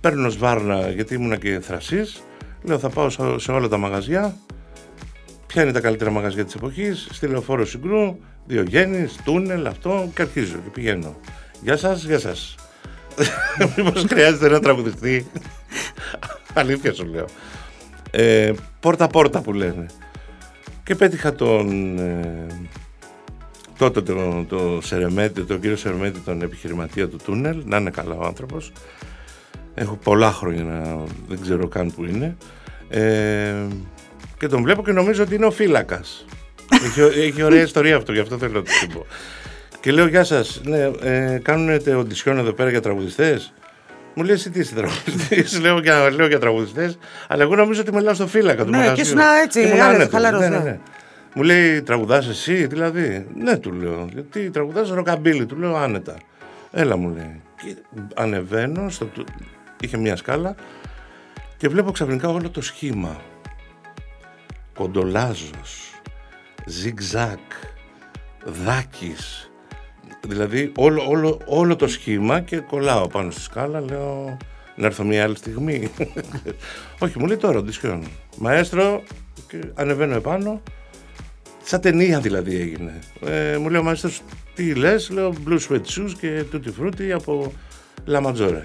παίρνω 0.00 0.28
σβάρνα 0.28 0.90
γιατί 0.90 1.14
ήμουν 1.14 1.38
και 1.38 1.60
θρασής, 1.60 2.22
λέω 2.62 2.78
θα 2.78 2.88
πάω 2.88 3.10
σε 3.38 3.52
όλα 3.52 3.68
τα 3.68 3.76
μαγαζιά, 3.76 4.36
ποια 5.46 5.62
είναι 5.62 5.72
τα 5.72 5.80
καλύτερα 5.80 6.10
μαγαζιά 6.10 6.44
της 6.44 6.54
εποχής, 6.54 7.08
στη 7.10 7.26
Λεωφόρο 7.26 7.64
Συγκρού, 7.66 8.16
Διογέννης, 8.46 9.16
Τούνελ, 9.24 9.66
αυτό 9.66 10.10
και 10.14 10.22
αρχίζω 10.22 10.52
και 10.52 10.70
πηγαίνω. 10.72 11.16
Γεια 11.62 11.76
σας, 11.76 12.04
γεια 12.04 12.18
σας. 12.18 12.54
Μήπως 13.76 14.04
χρειάζεται 14.08 14.46
ένα 14.46 14.60
τραγουδιστή. 14.60 15.26
Αλήθεια 16.54 16.94
σου 16.94 17.04
λέω. 17.04 17.24
Ε, 18.10 18.52
πόρτα 18.80 19.06
πόρτα 19.06 19.40
που 19.40 19.52
λένε. 19.52 19.86
Και 20.82 20.94
πέτυχα 20.94 21.34
τον 21.34 21.98
ε, 21.98 22.46
τότε 23.78 24.02
το, 24.02 24.44
το 24.48 24.78
Σερεμέτη, 24.82 25.42
τον 25.42 25.60
κύριο 25.60 25.76
Σερεμέτη, 25.76 26.18
τον 26.18 26.42
επιχειρηματία 26.42 27.08
του 27.08 27.16
Τούνελ, 27.24 27.62
να 27.64 27.76
είναι 27.76 27.90
καλά 27.90 28.14
ο 28.14 28.24
άνθρωπος. 28.24 28.72
Έχω 29.74 29.98
πολλά 30.02 30.32
χρόνια 30.32 30.62
να 30.62 31.04
δεν 31.28 31.40
ξέρω 31.40 31.68
καν 31.68 31.92
που 31.94 32.04
είναι. 32.04 32.36
Ε, 32.88 33.54
και 34.38 34.46
τον 34.46 34.62
βλέπω 34.62 34.82
και 34.82 34.92
νομίζω 34.92 35.22
ότι 35.22 35.34
είναι 35.34 35.46
ο 35.46 35.50
φύλακας. 35.50 36.26
έχει, 36.84 37.00
έχει 37.00 37.42
ωραία 37.42 37.62
ιστορία 37.62 37.96
αυτό, 37.96 38.12
γι' 38.12 38.20
αυτό 38.20 38.38
θέλω 38.38 38.52
να 38.52 38.62
το 38.62 38.94
πω. 38.94 39.06
Και 39.80 39.92
λέω, 39.92 40.06
Γεια 40.06 40.24
σας, 40.24 40.60
ναι, 40.64 40.90
ε, 41.00 41.38
κάνετε 41.42 41.94
οντισιόν 41.94 42.38
εδώ 42.38 42.52
πέρα 42.52 42.70
για 42.70 42.80
τραγουδιστές; 42.80 43.52
Μου 44.14 44.24
λέει 44.24 44.34
εσύ 44.34 44.50
τι 44.50 44.58
είσαι 44.58 44.74
τραγουδιστής; 44.74 45.58
λέω, 45.62 45.78
για, 45.78 46.10
λέω 46.10 46.26
για 46.26 46.38
τραγουδιστές, 46.38 46.98
αλλά 47.28 47.42
εγώ 47.42 47.56
νομίζω 47.56 47.80
ότι 47.80 47.94
μιλάω 47.94 48.14
στο 48.14 48.26
φύλακα 48.26 48.64
του 48.64 48.70
Ναι, 48.70 48.92
και 48.94 49.00
ήσουν 49.00 49.18
έτσι, 49.44 49.66
χαλαρός. 50.10 50.40
Ναι, 50.40 50.48
ναι, 50.48 50.58
ναι. 50.58 50.78
Μου 51.34 51.42
λέει 51.42 51.82
τραγουδάς 51.82 52.28
εσύ, 52.28 52.66
δηλαδή. 52.66 53.26
Ναι, 53.34 53.56
του 53.56 53.72
λέω. 53.72 54.08
Γιατί 54.12 54.50
τραγουδάς 54.50 54.90
ροκαμπίλι, 54.90 55.46
του 55.46 55.56
λέω 55.56 55.76
άνετα. 55.76 56.16
Έλα 56.70 56.96
μου 56.96 57.08
λέει. 57.08 57.40
Και 57.62 57.76
ανεβαίνω, 58.14 58.88
στο... 58.88 59.08
είχε 59.80 59.96
μια 59.96 60.16
σκάλα 60.16 60.54
και 61.56 61.68
βλέπω 61.68 61.90
ξαφνικά 61.90 62.28
όλο 62.28 62.50
το 62.50 62.60
σχήμα. 62.60 63.20
Κοντολάζος, 64.74 66.00
ζιγζάκ, 66.66 67.52
δάκης, 68.44 69.50
δηλαδή 70.26 70.72
όλο, 70.76 71.08
όλο, 71.08 71.40
όλο 71.46 71.76
το 71.76 71.88
σχήμα 71.88 72.40
και 72.40 72.56
κολλάω 72.56 73.06
πάνω 73.06 73.30
στη 73.30 73.40
σκάλα, 73.40 73.80
λέω 73.80 74.36
να 74.76 74.86
έρθω 74.86 75.04
μια 75.04 75.22
άλλη 75.22 75.36
στιγμή. 75.36 75.90
Όχι, 77.02 77.18
μου 77.18 77.26
λέει 77.26 77.36
τώρα, 77.36 77.62
ντυσιόν. 77.62 78.04
Μαέστρο, 78.36 79.02
και 79.48 79.60
ανεβαίνω 79.74 80.14
επάνω, 80.14 80.62
σαν 81.68 81.80
ταινία 81.80 82.20
δηλαδή 82.20 82.56
έγινε. 82.56 82.98
Ε, 83.26 83.56
μου 83.56 83.68
λέει 83.68 83.80
ο 83.80 83.82
μαέστρος, 83.82 84.22
τι 84.54 84.74
λες, 84.74 85.10
λέω 85.10 85.34
Blue 85.48 85.58
Sweat 85.68 85.80
Shoes 85.80 86.10
και 86.20 86.44
Tutti 86.52 86.82
Frutti 86.82 87.10
από 87.14 87.52
La 88.08 88.22
Maggiore. 88.22 88.62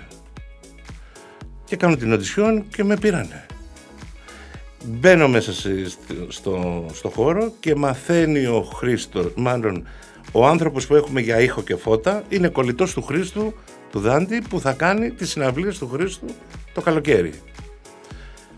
Και 1.66 1.76
κάνω 1.76 1.96
την 1.96 2.14
οντισιόν 2.14 2.66
και 2.76 2.84
με 2.84 2.98
πήρανε. 2.98 3.46
Μπαίνω 4.86 5.28
μέσα 5.28 5.54
στο, 6.28 6.86
στο 6.94 7.10
χώρο 7.10 7.54
και 7.60 7.76
μαθαίνει 7.76 8.46
ο 8.46 8.62
Χρήστος, 8.62 9.32
μάλλον 9.36 9.88
ο 10.32 10.48
άνθρωπος 10.48 10.88
που 10.88 10.96
έχουμε 10.96 11.22
για 11.22 11.40
ήχο 11.40 11.62
και 11.62 11.76
φώτα 11.76 12.24
είναι 12.30 12.48
κολλητός 12.48 12.94
του 12.94 13.02
Χρήστου, 13.02 13.54
του 13.92 14.00
Δάντη, 14.00 14.42
που 14.50 14.60
θα 14.60 14.74
κάνει 14.74 15.12
τις 15.12 15.30
συναυλίες 15.30 15.78
του 15.78 15.88
Χρήστου 15.88 16.26
το 16.74 16.82
καλοκαίρι. 16.82 17.34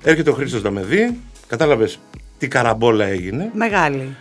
Έρχεται 0.04 0.30
ο 0.30 0.34
Χρήστος 0.34 0.64
να 0.64 0.72
με 0.72 0.84
δει, 0.84 1.20
κατάλαβες 1.48 2.00
τι 2.38 2.48
καραμπόλα 2.48 3.06
έγινε. 3.06 3.52
Μεγάλη. 3.54 4.16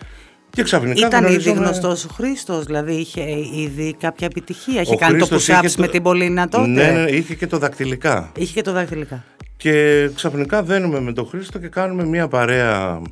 Και 0.54 0.62
ξαφνικά 0.62 1.06
Ήταν 1.06 1.26
ήδη 1.26 1.52
γνωστός 1.52 2.04
ο 2.04 2.08
Χρήστος, 2.08 2.64
δηλαδή 2.64 2.92
είχε 2.92 3.22
ήδη 3.54 3.96
κάποια 4.00 4.26
επιτυχία. 4.26 4.80
Είχε 4.80 4.96
κάνει 4.96 5.18
το 5.18 5.28
push 5.30 5.74
με 5.76 5.88
την 5.88 6.02
Πολίνα 6.02 6.48
τότε. 6.48 6.66
Ναι, 6.66 6.90
ναι, 6.90 7.10
είχε 7.10 7.34
και 7.34 7.46
το 7.46 7.58
δακτυλικά. 7.58 8.32
Είχε 8.36 8.52
και 8.52 8.62
το 8.62 8.72
δακτυλικά. 8.72 9.24
Και 9.56 10.08
ξαφνικά 10.14 10.62
δένουμε 10.62 11.00
με 11.00 11.12
τον 11.12 11.26
Χρήστο 11.26 11.58
και 11.58 11.68
κάνουμε 11.68 12.04
μια 12.04 12.28
παρέα 12.28 13.02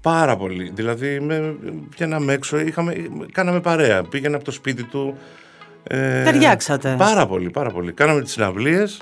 πάρα 0.00 0.36
πολύ. 0.36 0.70
Δηλαδή, 0.74 1.20
με, 1.20 1.54
πιάναμε 1.96 2.32
έξω, 2.32 2.58
είχαμε, 2.58 2.94
κάναμε 3.32 3.60
παρέα. 3.60 4.02
Πήγαινα 4.02 4.36
από 4.36 4.44
το 4.44 4.50
σπίτι 4.50 4.82
του. 4.82 5.16
Ε, 5.82 6.22
Ταιριάξατε. 6.22 6.94
Πάρα 6.98 7.26
πολύ, 7.26 7.50
πάρα 7.50 7.70
πολύ. 7.70 7.92
Κάναμε 7.92 8.22
τις 8.22 8.32
συναυλίες 8.32 9.00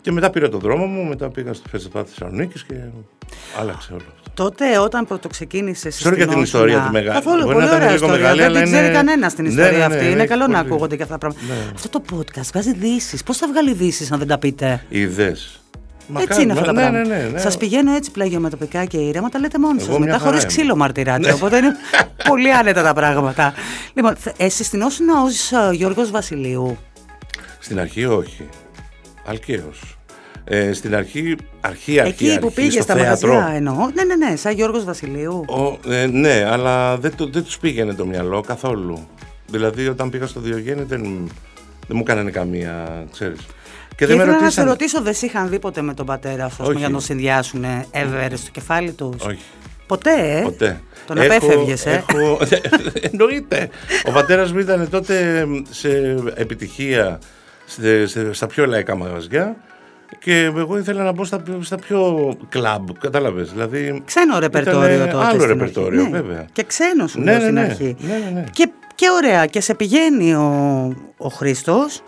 και 0.00 0.12
μετά 0.12 0.30
πήρα 0.30 0.48
τον 0.48 0.60
δρόμο 0.60 0.86
μου, 0.86 1.04
μετά 1.04 1.28
πήγα 1.28 1.52
στο 1.52 1.68
Φεστιβάλ 1.68 2.04
Θεσσαλονίκης 2.08 2.64
και 2.64 2.74
άλλαξε 3.60 3.92
όλο 3.92 4.02
αυτό. 4.16 4.23
Τότε 4.34 4.78
όταν 4.78 5.06
πρωτοξεκίνησες. 5.06 5.96
Ξέρω 5.96 6.14
για 6.14 6.26
την 6.26 6.40
ιστορία 6.42 6.80
τη 6.80 6.90
μεγάλη. 6.90 7.14
Καθόλου 7.14 7.44
πολύ 7.44 7.68
ωραία 7.70 7.94
ιστορία. 7.94 8.34
Δεν 8.34 8.52
την 8.52 8.64
ξέρει 8.64 8.92
κανένας 8.92 9.34
την 9.34 9.44
ιστορία 9.44 9.70
ναι, 9.70 9.76
ναι, 9.78 9.86
ναι, 9.86 9.94
αυτή. 9.94 10.10
είναι 10.10 10.24
καλό 10.24 10.46
να 10.46 10.58
ακούγονται 10.58 10.96
και 10.96 11.02
αυτά 11.02 11.18
τα 11.18 11.28
πράγματα. 11.28 11.72
Αυτό 11.74 11.88
το 11.88 12.02
podcast 12.12 12.46
βγάζει 12.52 12.74
δύσει. 12.74 13.18
Πώς 13.24 13.36
θα 13.36 13.48
βγάλει 13.48 13.72
δύσει 13.72 14.08
αν 14.12 14.18
δεν 14.18 14.28
τα 14.28 14.38
πείτε; 14.38 14.84
Ιδέε. 14.88 15.32
Έτσι 16.20 16.42
είναι 16.42 16.52
αυτά 16.52 16.64
τα 16.64 16.72
πράγματα. 16.72 17.08
Ναι, 17.08 17.16
ναι, 17.16 17.28
ναι, 17.32 17.38
Σας 17.38 17.56
πηγαίνω 17.56 17.94
έτσι 17.94 18.10
πλαγιομετωπικά 18.10 18.84
και 18.84 18.96
ήρεμα, 18.96 19.28
τα 19.28 19.38
λέτε 19.38 19.58
μόνοι 19.58 19.80
σας. 19.80 19.98
Μετά 19.98 20.18
χωρίς 20.18 20.46
ξύλο 20.46 20.76
μαρτυράτε. 20.76 21.32
Οπότε 21.32 21.56
είναι 21.56 21.76
πολύ 22.28 22.52
άνετα 22.52 22.82
τα 22.82 22.92
πράγματα. 22.94 23.54
Λοιπόν, 23.94 24.16
εσύ 24.36 24.64
στην 24.64 24.82
Όσουνα 24.82 25.22
ως 25.22 25.52
Γιώργος 25.72 26.10
Βασιλείου; 26.10 26.78
Στην 27.58 27.80
αρχή 27.80 28.04
όχι. 28.04 28.48
Αλκαίος. 29.26 29.98
Ε, 30.46 30.72
στην 30.72 30.94
αρχή, 30.94 31.36
αρχή, 31.60 32.00
αρχή, 32.00 32.26
Εκεί 32.26 32.38
που 32.38 32.52
πήγε 32.52 32.80
στα 32.80 32.96
μαγαζιά 32.96 33.52
εννοώ. 33.54 33.74
Ναι, 33.94 34.04
ναι, 34.04 34.26
ναι, 34.26 34.36
σαν 34.36 34.52
Γιώργος 34.54 34.84
Βασιλείου. 34.84 35.44
Ο, 35.48 35.90
ε, 35.92 36.06
ναι, 36.06 36.44
αλλά 36.50 36.96
δεν, 36.96 37.16
το, 37.16 37.26
δεν 37.26 37.44
τους 37.44 37.58
πήγαινε 37.58 37.94
το 37.94 38.06
μυαλό 38.06 38.40
καθόλου. 38.40 39.08
Δηλαδή 39.46 39.88
όταν 39.88 40.10
πήγα 40.10 40.26
στο 40.26 40.40
Διογέννη 40.40 40.82
δεν, 40.82 41.02
δεν 41.86 41.96
μου 41.96 42.02
κάνανε 42.02 42.30
καμία, 42.30 43.04
ξέρεις. 43.12 43.40
Και, 43.96 44.06
και 44.06 44.12
ήθελα 44.12 44.40
να 44.40 44.50
σε 44.50 44.62
ρωτήσω, 44.62 45.02
δεν 45.02 45.14
σε 45.14 45.26
είχαν 45.26 45.48
δει 45.48 45.58
ποτέ 45.58 45.82
με 45.82 45.94
τον 45.94 46.06
πατέρα 46.06 46.48
σου 46.48 46.70
για 46.70 46.86
να 46.86 46.92
τον 46.92 47.00
συνδυάσουν 47.00 47.64
ever 47.90 48.30
στο 48.34 48.50
κεφάλι 48.50 48.92
τους; 48.92 49.24
Όχι. 49.24 49.42
Ποτέ, 49.86 50.38
ε; 50.38 50.42
Ποτέ. 50.42 50.80
Τον 51.06 51.18
απέφευγες, 51.20 51.86
ε; 51.86 52.04
Έχω... 52.08 52.38
Εννοείται. 53.10 53.68
Ο 54.06 54.12
πατέρας 54.12 54.52
μου 54.52 54.58
ήταν 54.58 54.88
τότε 54.90 55.46
σε 55.70 56.16
επιτυχία 56.34 57.18
στα 58.32 58.46
πιο 58.46 58.66
λαϊκά 58.66 58.96
μαγαζιά 58.96 59.56
και 60.18 60.44
εγώ 60.56 60.78
ήθελα 60.78 61.02
να 61.02 61.12
μπω 61.12 61.24
στα, 61.24 61.42
στα 61.60 61.76
πιο 61.76 62.32
κλαμπ, 62.48 62.88
κατάλαβες. 63.00 63.52
Δηλαδή, 63.52 64.02
ξένο 64.04 64.38
ρεπερτόριο 64.38 65.06
τότε. 65.06 65.24
Άλλο 65.24 65.44
ρεπερτόριο, 65.44 66.02
ναι. 66.02 66.08
βέβαια. 66.08 66.46
Και 66.52 66.62
ξένος 66.64 67.10
σου 67.10 67.20
ναι, 67.20 67.32
ναι, 67.32 67.40
στην 67.40 67.52
ναι. 67.52 67.60
αρχή. 67.60 67.96
Ναι, 67.98 68.14
ναι, 68.14 68.30
ναι. 68.30 68.44
Και, 68.52 68.70
και 68.94 69.06
ωραία, 69.10 69.46
και 69.46 69.60
σε 69.60 69.74
πηγαίνει 69.74 70.34
ο, 70.34 70.48
ο 71.16 71.28
Χρήστος. 71.28 72.02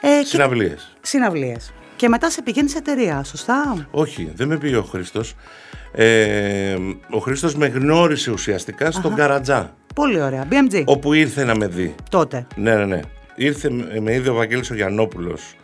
Ε, 0.00 0.24
συναυλίες. 0.24 0.92
Και, 1.00 1.06
συναυλίες. 1.06 1.72
Και 1.96 2.08
μετά 2.08 2.30
σε 2.30 2.42
πηγαίνει 2.42 2.68
σε 2.68 2.78
εταιρεία, 2.78 3.24
σωστά; 3.24 3.86
Όχι, 3.90 4.32
δεν 4.34 4.48
με 4.48 4.56
πήγε 4.56 4.76
ο 4.76 4.82
Χρήστος. 4.82 5.34
Ε, 5.92 6.76
ο 7.10 7.18
Χρήστος 7.18 7.54
με 7.54 7.66
γνώρισε 7.66 8.30
ουσιαστικά 8.30 8.90
στον 8.90 9.14
Καρατζά. 9.14 9.74
Πολύ 9.94 10.22
ωραία. 10.22 10.48
BMG. 10.50 10.82
Όπου 10.84 11.12
ήρθε 11.12 11.44
να 11.44 11.56
με 11.56 11.66
δει. 11.66 11.94
Τότε. 12.10 12.46
Ναι, 12.56 12.74
ναι, 12.74 12.84
ναι. 12.84 13.00
Ήρθε, 13.34 13.70
με 14.00 14.14
είδε 14.14 14.30
ο 14.30 14.34
Βαγγέλης 14.34 14.70
ο 14.70 14.74
Γιαννόπουλος 14.74 15.56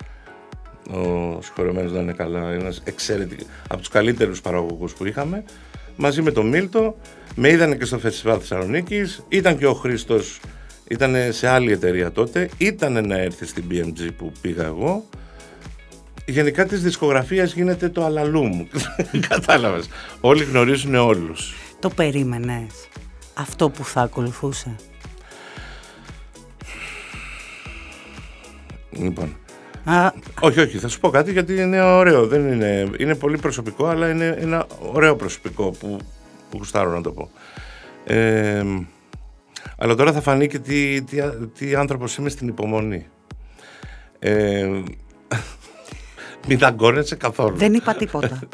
ο 0.90 1.38
συγχωρεμένος 1.42 1.92
να 1.92 2.00
είναι 2.00 2.12
καλά, 2.12 2.50
ένας 2.50 2.80
εξαιρετικός, 2.84 3.46
από 3.68 3.78
τους 3.78 3.88
καλύτερους 3.88 4.40
παραγωγούς 4.40 4.92
που 4.92 5.06
είχαμε, 5.06 5.44
μαζί 5.96 6.22
με 6.22 6.30
τον 6.30 6.48
Μίλτο, 6.48 6.96
με 7.34 7.48
είδανε 7.48 7.76
και 7.76 7.84
στο 7.84 7.98
Φεστιβάλ 7.98 8.38
Θεσσαλονίκης. 8.40 9.24
ήταν 9.28 9.58
και 9.58 9.66
ο 9.66 9.74
Χρήστος, 9.74 10.40
ήταν 10.88 11.14
σε 11.30 11.48
άλλη 11.48 11.72
εταιρεία 11.72 12.12
τότε, 12.12 12.48
ήταν 12.58 13.06
να 13.06 13.18
έρθει 13.18 13.46
στην 13.46 13.64
BMG 13.70 14.08
που 14.16 14.32
πήγα 14.40 14.64
εγώ, 14.64 15.04
Γενικά 16.28 16.66
της 16.66 16.82
δισκογραφίας 16.82 17.54
γίνεται 17.54 17.88
το 17.88 18.04
αλαλούμ, 18.04 18.66
κατάλαβες, 19.28 19.88
όλοι 20.20 20.44
γνωρίζουν 20.44 20.94
όλους. 20.94 21.54
Το 21.80 21.88
περίμενες, 21.88 22.88
αυτό 23.34 23.70
που 23.70 23.84
θα 23.84 24.00
ακολουθούσε; 24.00 24.76
Λοιπόν, 28.90 29.36
όχι, 30.40 30.60
όχι, 30.60 30.78
θα 30.78 30.88
σου 30.88 31.00
πω 31.00 31.10
κάτι 31.10 31.32
γιατί 31.32 31.60
είναι 31.60 31.82
ωραίο. 31.82 32.26
Δεν 32.26 32.52
είναι, 32.52 32.90
είναι 32.98 33.14
πολύ 33.14 33.38
προσωπικό, 33.38 33.86
αλλά 33.86 34.10
είναι 34.10 34.36
ένα 34.38 34.66
ωραίο 34.92 35.16
προσωπικό 35.16 35.70
που, 35.70 35.98
που 36.50 36.56
γουστάρω 36.58 36.90
να 36.90 37.00
το 37.00 37.12
πω. 37.12 37.30
Ε, 38.04 38.64
αλλά 39.78 39.94
τώρα 39.94 40.12
θα 40.12 40.20
φανεί 40.20 40.46
και 40.48 40.58
τι, 40.58 41.02
τι, 41.02 41.16
τι 41.58 41.74
άνθρωπος 41.74 42.16
είμαι 42.16 42.28
στην 42.28 42.48
υπομονή. 42.48 43.06
Ε, 44.18 44.68
Μην 46.48 46.58
δαγκώνεσαι 46.58 47.16
καθόλου. 47.16 47.56
Δεν 47.56 47.74
είπα 47.74 47.94
τίποτα. 47.94 48.40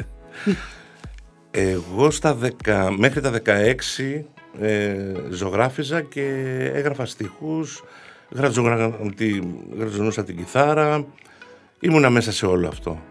Εγώ 1.51 2.11
στα 2.11 2.37
10, 2.65 2.95
μέχρι 2.97 3.21
τα 3.21 3.41
16 3.45 4.21
ε, 4.59 4.95
ζωγράφιζα 5.29 6.01
και 6.01 6.21
έγραφα 6.73 7.05
στίχους, 7.05 7.83
γρατζονούσα 9.77 10.23
την 10.23 10.37
κιθάρα, 10.37 11.05
ήμουνα 11.85 12.09
μέσα 12.09 12.31
σε 12.31 12.45
όλο 12.45 12.67
αυτό. 12.67 13.01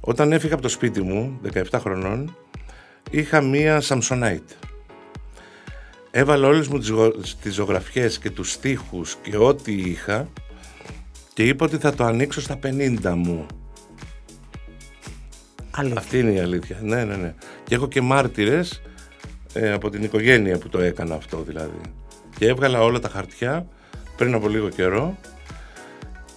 Όταν 0.00 0.32
έφυγα 0.32 0.52
από 0.52 0.62
το 0.62 0.68
σπίτι 0.68 1.02
μου, 1.02 1.40
17 1.52 1.62
χρονών, 1.80 2.36
είχα 3.10 3.40
μία 3.40 3.82
Samsonite. 3.82 4.56
Έβαλα 6.10 6.48
όλες 6.48 6.68
μου 6.68 6.78
τις 7.42 7.54
ζωγραφιές 7.54 8.18
και 8.18 8.30
τους 8.30 8.50
στίχους 8.50 9.16
και 9.22 9.36
ό,τι 9.36 9.72
είχα 9.72 10.28
και 11.34 11.46
είπα 11.46 11.64
ότι 11.64 11.76
θα 11.76 11.94
το 11.94 12.04
ανοίξω 12.04 12.40
στα 12.40 12.58
50 12.62 13.14
μου. 13.16 13.46
Αλήθεια. 15.70 15.98
Αυτή 15.98 16.18
είναι 16.18 16.30
η 16.30 16.38
αλήθεια. 16.38 16.78
Ναι, 16.82 17.04
ναι, 17.04 17.16
ναι. 17.16 17.34
Και 17.64 17.74
έχω 17.74 17.88
και 17.88 18.00
μάρτυρες 18.00 18.82
ε, 19.52 19.72
από 19.72 19.90
την 19.90 20.02
οικογένεια 20.02 20.58
που 20.58 20.68
το 20.68 20.80
έκανα 20.80 21.14
αυτό 21.14 21.42
δηλαδή. 21.42 21.80
Και 22.38 22.46
έβγαλα 22.46 22.80
όλα 22.80 22.98
τα 22.98 23.08
χαρτιά 23.08 23.66
πριν 24.16 24.34
από 24.34 24.48
λίγο 24.48 24.68
καιρό 24.68 25.18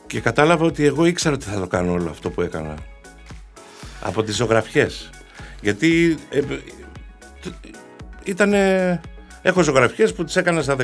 και 0.08 0.20
κατάλαβα 0.20 0.66
ότι 0.66 0.86
εγώ 0.86 1.06
ήξερα 1.06 1.36
ότι 1.36 1.46
θα 1.46 1.60
το 1.60 1.68
κάνω 1.68 1.92
όλο 1.92 2.10
αυτό 2.10 2.30
που 2.30 2.42
έκανα. 2.42 2.76
Από 4.02 4.24
τις 4.24 4.36
ζωγραφιές. 4.36 5.10
Γιατί 5.62 6.18
ε, 6.30 6.42
ήταν... 8.24 8.54
Έχω 9.42 9.62
ζωγραφιές 9.62 10.14
που 10.14 10.24
τις 10.24 10.36
έκανα 10.36 10.62
στα 10.62 10.76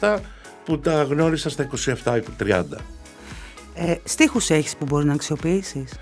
16-17 0.00 0.18
που 0.64 0.78
τα 0.78 1.02
γνώρισα 1.02 1.50
στα 1.50 1.68
27-30. 2.04 2.64
Ε, 3.74 3.94
στίχους 4.04 4.50
έχεις 4.50 4.76
που 4.76 4.84
μπορείς 4.84 5.06
να 5.06 5.12
αξιοποιήσεις; 5.12 5.94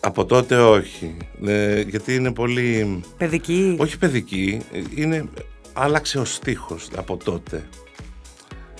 Από 0.00 0.24
τότε 0.24 0.56
όχι. 0.56 1.16
Ε, 1.46 1.80
γιατί 1.80 2.14
είναι 2.14 2.32
πολύ. 2.32 3.00
Παιδική; 3.16 3.76
Όχι 3.78 3.98
παιδική. 3.98 4.60
Είναι... 4.94 5.28
Άλλαξε 5.72 6.18
ο 6.18 6.24
στίχος 6.24 6.88
από 6.96 7.16
τότε. 7.16 7.68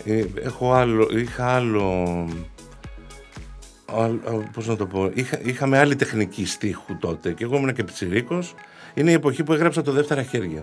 Ε, 0.04 0.24
έχω 0.42 0.72
άλλο, 0.72 1.08
είχα 1.12 1.46
άλλο, 1.54 2.28
άλλο 3.96 4.48
πώς 4.52 4.66
να 4.66 4.76
το 4.76 4.86
πω, 4.86 5.10
είχα, 5.14 5.38
είχαμε 5.42 5.78
άλλη 5.78 5.96
τεχνική 5.96 6.46
στίχου 6.46 6.96
τότε 6.96 7.32
και 7.32 7.44
εγώ 7.44 7.56
ήμουν 7.56 7.72
και 7.72 7.84
πιτσιρίκος. 7.84 8.54
Είναι 8.94 9.10
η 9.10 9.14
εποχή 9.14 9.42
που 9.42 9.52
έγραψα 9.52 9.82
το 9.82 9.92
δεύτερα 9.92 10.22
χέρια. 10.22 10.62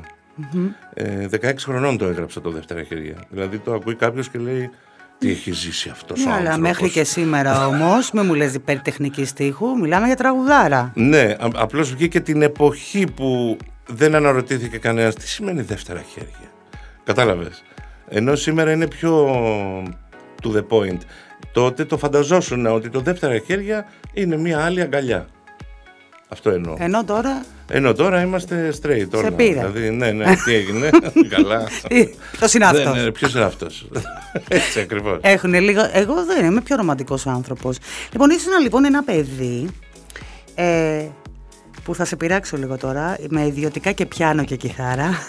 Ε, 0.94 1.27
16 1.41 1.53
χρονών 1.60 1.98
το 1.98 2.05
έγραψα 2.05 2.41
το 2.41 2.50
δεύτερα 2.50 2.84
χέρια. 2.84 3.15
Δηλαδή 3.29 3.58
το 3.58 3.74
ακούει 3.74 3.96
κάποιος 3.96 4.29
και 4.29 4.39
λέει 4.39 4.70
τι 5.17 5.29
έχει 5.29 5.51
ζήσει 5.51 5.89
αυτός 5.89 6.25
ναι, 6.25 6.32
ο 6.32 6.36
αλλά 6.36 6.58
μέχρι 6.58 6.89
και 6.89 7.03
σήμερα 7.03 7.67
όμως, 7.67 8.12
με 8.12 8.24
μου 8.24 8.34
λες 8.34 8.55
περί 8.65 8.79
τεχνική 8.79 9.25
στίχου, 9.25 9.77
μιλάμε 9.79 10.05
για 10.05 10.15
τραγουδάρα. 10.15 10.91
Ναι, 10.96 11.36
απλώς 11.39 11.94
βγήκε 11.94 12.20
την 12.20 12.41
εποχή 12.41 13.08
που 13.15 13.58
δεν 13.88 14.15
αναρωτήθηκε 14.15 14.77
κανένας 14.77 15.15
τι 15.15 15.27
σημαίνει 15.27 15.62
δεύτερα 15.62 16.01
χέρια. 16.01 16.51
Κατάλαβες. 17.03 17.63
Ενώ 18.08 18.36
σήμερα 18.36 18.72
είναι 18.72 18.88
πιο 18.88 19.27
to 20.44 20.51
the 20.51 20.63
point. 20.70 21.00
Τότε 21.51 21.86
το 21.86 21.98
φανταζόσουν 21.98 22.65
ότι 22.65 22.89
το 22.89 23.00
δεύτερα 23.00 23.38
χέρια 23.38 23.86
είναι 24.13 24.38
μια 24.38 24.63
άλλη 24.65 24.82
αγκαλιά. 24.82 25.28
Αυτό 26.30 26.50
εννοώ. 26.50 26.76
Ενώ 26.80 27.04
τώρα. 27.04 27.45
Ενώ 27.69 27.93
τώρα 27.93 28.21
είμαστε 28.21 28.74
straight. 28.82 29.08
Σε 29.15 29.32
πήρα. 29.32 29.67
Δηλαδή, 29.67 29.89
ναι, 29.89 30.12
ναι, 30.12 30.36
τι 30.45 30.54
έγινε. 30.54 30.89
Καλά. 31.36 31.67
Ποιος 32.32 32.54
είναι 32.54 32.65
αυτός; 32.65 32.95
Ναι, 32.95 33.02
ναι, 33.02 33.12
Ποιος 33.12 33.34
είναι 33.34 33.43
αυτός; 33.43 33.88
Έτσι 34.48 34.80
ακριβώς. 34.80 35.19
Έχουν 35.21 35.54
λίγο. 35.54 35.89
Εγώ 35.93 36.26
δεν 36.26 36.45
είμαι 36.45 36.62
πιο 36.62 36.76
ρομαντικός 36.76 37.28
άνθρωπος. 37.28 37.78
Λοιπόν, 38.12 38.30
ήσουν 38.30 38.62
λοιπόν 38.62 38.86
ένα 38.86 39.04
παιδί. 39.04 39.69
Ε, 40.56 41.06
που 41.84 41.95
θα 41.95 42.06
σε 42.06 42.15
πειράξω 42.15 42.58
λίγο 42.58 42.78
τώρα, 42.78 43.17
με 43.30 43.45
ιδιωτικά 43.45 43.91
και 43.91 44.06
πιάνο 44.06 44.43
και 44.43 44.56
κιθάρα. 44.56 45.10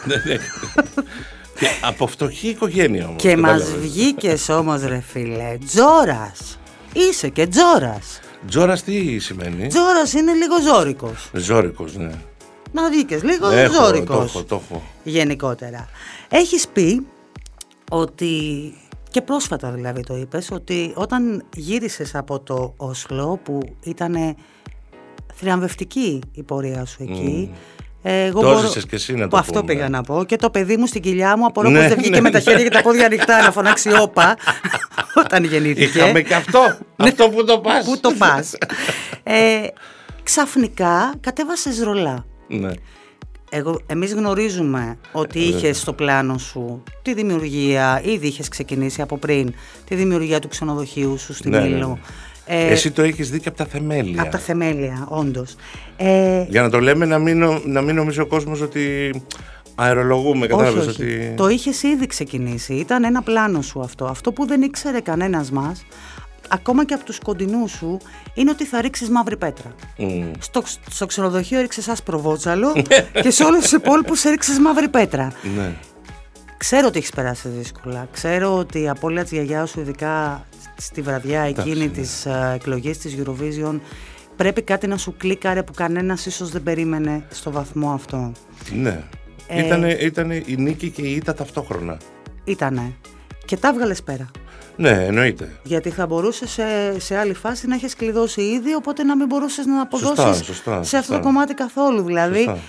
Ναι, 1.60 1.68
ναι. 1.68 1.74
και 1.74 1.86
από 1.86 2.06
φτωχή 2.06 2.48
οικογένεια 2.48 3.06
όμως. 3.06 3.22
Και 3.22 3.36
μας 3.36 3.74
βγήκες 3.80 4.48
όμως 4.48 4.82
ρε 4.82 5.00
φίλε, 5.00 5.58
τζόρας. 5.66 6.58
Είσαι 6.92 7.28
και 7.28 7.46
τζόρας. 7.46 8.20
Τζόρας 8.48 8.82
τι 8.82 9.18
σημαίνει; 9.18 9.66
Τζόρας 9.66 10.12
είναι 10.12 10.32
λίγο 10.32 10.60
ζώρικος. 10.60 11.30
Ζώρικος, 11.32 11.96
ναι. 11.96 12.12
Να 12.72 12.90
βγήκε 12.90 13.20
λίγο 13.22 13.46
ζώρικος. 13.72 14.32
Το 14.32 14.38
έχω, 14.38 14.44
το 14.44 14.62
έχω. 14.70 14.82
Γενικότερα. 15.04 15.88
Έχεις 16.28 16.68
πει 16.68 17.06
ότι. 17.90 18.32
Και 19.10 19.22
πρόσφατα 19.22 19.70
δηλαδή 19.70 20.02
το 20.02 20.16
είπες 20.16 20.50
ότι 20.50 20.92
όταν 20.94 21.44
γύρισες 21.56 22.14
από 22.14 22.40
το 22.40 22.74
Όσλο 22.76 23.40
που 23.42 23.60
ήταν 23.84 24.36
θριαμβευτική 25.34 26.20
η 26.32 26.42
πορεία 26.42 26.84
σου 26.84 27.02
εκεί 27.02 27.50
εγώ 28.08 28.40
το 28.40 28.46
μπορώ... 28.46 28.68
και 28.68 28.94
εσύ 28.94 29.14
να 29.14 29.28
το 29.28 29.36
Αυτό 29.36 29.64
πήγα 29.64 29.88
να 29.88 30.02
πω. 30.02 30.24
Και 30.24 30.36
το 30.36 30.50
παιδί 30.50 30.76
μου 30.76 30.86
στην 30.86 31.02
κοιλιά 31.02 31.36
μου 31.36 31.46
απορώ 31.46 31.68
ναι, 31.68 31.78
πως 31.78 31.88
δεν 31.88 31.96
βγήκε 31.96 32.14
ναι. 32.14 32.20
με 32.20 32.30
τα 32.30 32.40
χέρια 32.40 32.64
και 32.64 32.70
τα 32.70 32.82
πόδια 32.82 33.06
ανοιχτά 33.06 33.42
να 33.42 33.52
φωνάξει 33.52 33.90
όπα 34.00 34.36
όταν 35.24 35.44
γεννήθηκε. 35.44 35.98
Είχαμε 35.98 36.22
και 36.22 36.34
αυτό. 36.34 36.78
Ναι. 36.96 37.08
αυτό 37.08 37.28
που 37.28 37.44
το 37.44 37.58
πας. 37.58 37.84
Πού 37.84 38.00
το 38.00 38.12
πας. 38.18 38.54
ε, 39.22 39.66
ξαφνικά 40.22 41.14
κατέβασες 41.20 41.80
ρολά. 41.80 42.24
Ναι. 42.48 42.70
Εγώ, 43.50 43.80
εμείς 43.86 44.14
γνωρίζουμε 44.14 44.98
ότι 45.12 45.38
είχες 45.38 45.78
στο 45.78 45.92
πλάνο 45.92 46.38
σου 46.38 46.82
τη 47.02 47.14
δημιουργία, 47.14 48.00
ήδη 48.04 48.26
είχες 48.26 48.48
ξεκινήσει 48.48 49.02
από 49.02 49.16
πριν, 49.16 49.54
τη 49.84 49.94
δημιουργία 49.94 50.38
του 50.38 50.48
ξενοδοχείου 50.48 51.18
σου 51.18 51.34
στη 51.34 51.48
ναι, 51.48 51.60
Μήλο. 51.60 51.98
Ε, 52.46 52.66
Εσύ 52.66 52.90
το 52.90 53.02
έχεις 53.02 53.30
δει 53.30 53.40
και 53.40 53.48
από 53.48 53.58
τα 53.58 53.64
θεμέλια. 53.64 54.22
Από 54.22 54.30
τα 54.30 54.38
θεμέλια, 54.38 55.06
όντως. 55.08 55.54
Ε, 55.96 56.44
Για 56.48 56.62
να 56.62 56.70
το 56.70 56.80
λέμε 56.80 57.04
να 57.04 57.18
μην, 57.18 57.44
να 57.64 57.80
μην 57.80 57.94
νομίζει 57.94 58.20
ο 58.20 58.26
κόσμος 58.26 58.60
ότι 58.60 59.10
αερολογούμε, 59.74 60.46
κατάλαβες 60.46 60.86
ότι... 60.86 61.32
Το 61.36 61.48
είχες 61.48 61.82
ήδη 61.82 62.06
ξεκινήσει, 62.06 62.74
ήταν 62.74 63.04
ένα 63.04 63.22
πλάνο 63.22 63.62
σου 63.62 63.80
αυτό. 63.80 64.04
Αυτό 64.04 64.32
που 64.32 64.46
δεν 64.46 64.62
ήξερε 64.62 65.00
κανένας 65.00 65.50
μας, 65.50 65.86
ακόμα 66.48 66.84
και 66.84 66.94
από 66.94 67.04
τους 67.04 67.18
κοντινούς 67.18 67.70
σου, 67.70 67.98
είναι 68.34 68.50
ότι 68.50 68.64
θα 68.64 68.80
ρίξεις 68.80 69.08
μαύρη 69.10 69.36
πέτρα. 69.36 69.74
Στο, 70.38 70.62
στο 70.90 71.06
ξενοδοχείο 71.06 71.58
έριξες 71.58 71.88
άσπρο 71.88 72.20
βότσαλο 72.20 72.72
και 73.22 73.30
σε 73.30 73.44
όλους 73.44 73.60
τους 73.62 73.72
υπόλοιπους 73.72 74.24
έριξες 74.24 74.58
μαύρη 74.58 74.88
πέτρα. 74.88 75.32
Ναι. 75.56 75.72
Ξέρω 76.56 76.86
ότι 76.86 76.98
έχεις 76.98 77.10
περάσει 77.10 77.48
δύσκολα. 77.48 78.08
Ξέρω 78.12 78.56
ότι 78.56 78.80
η 78.80 78.88
απώλεια 78.88 79.22
της 79.22 79.32
γιαγιάς 79.32 79.70
σου, 79.70 79.80
ειδικά 79.80 80.44
στη 80.76 81.00
βραδιά 81.00 81.40
εκείνη 81.40 81.88
της 81.88 82.26
uh, 82.26 82.54
εκλογής 82.54 82.98
της 82.98 83.16
Eurovision, 83.18 83.80
πρέπει 84.36 84.62
κάτι 84.62 84.86
να 84.86 84.96
σου 84.96 85.14
κλίκαρε 85.16 85.62
που 85.62 85.72
κανένας 85.72 86.26
ίσως 86.26 86.50
δεν 86.50 86.62
περίμενε 86.62 87.24
στο 87.30 87.50
βαθμό 87.50 87.92
αυτό. 87.92 88.32
Ναι. 88.72 89.02
Ε, 89.48 90.04
ήτανε, 90.04 90.42
η 90.46 90.56
νίκη 90.56 90.90
και 90.90 91.02
η 91.02 91.14
ήττα 91.14 91.34
ταυτόχρονα. 91.34 91.96
Ήτανε. 92.44 92.92
Και 93.44 93.56
τα 93.56 93.68
έβγαλες 93.68 94.02
πέρα. 94.02 94.30
Ναι, 94.76 95.04
εννοείται. 95.06 95.50
Γιατί 95.62 95.90
θα 95.90 96.06
μπορούσες 96.06 96.50
σε, 96.50 96.64
σε 97.00 97.16
άλλη 97.16 97.34
φάση 97.34 97.66
να 97.66 97.74
έχεις 97.74 97.94
κλειδώσει 97.94 98.40
ήδη, 98.40 98.74
οπότε 98.74 99.02
να 99.02 99.16
μην 99.16 99.26
μπορούσες 99.26 99.66
να 99.66 99.80
αποδώσεις 99.80 100.62
σε 100.80 100.96
αυτό 100.96 101.14
το 101.14 101.20
κομμάτι 101.20 101.54
καθόλου. 101.54 102.02
Δηλαδή, 102.02 102.60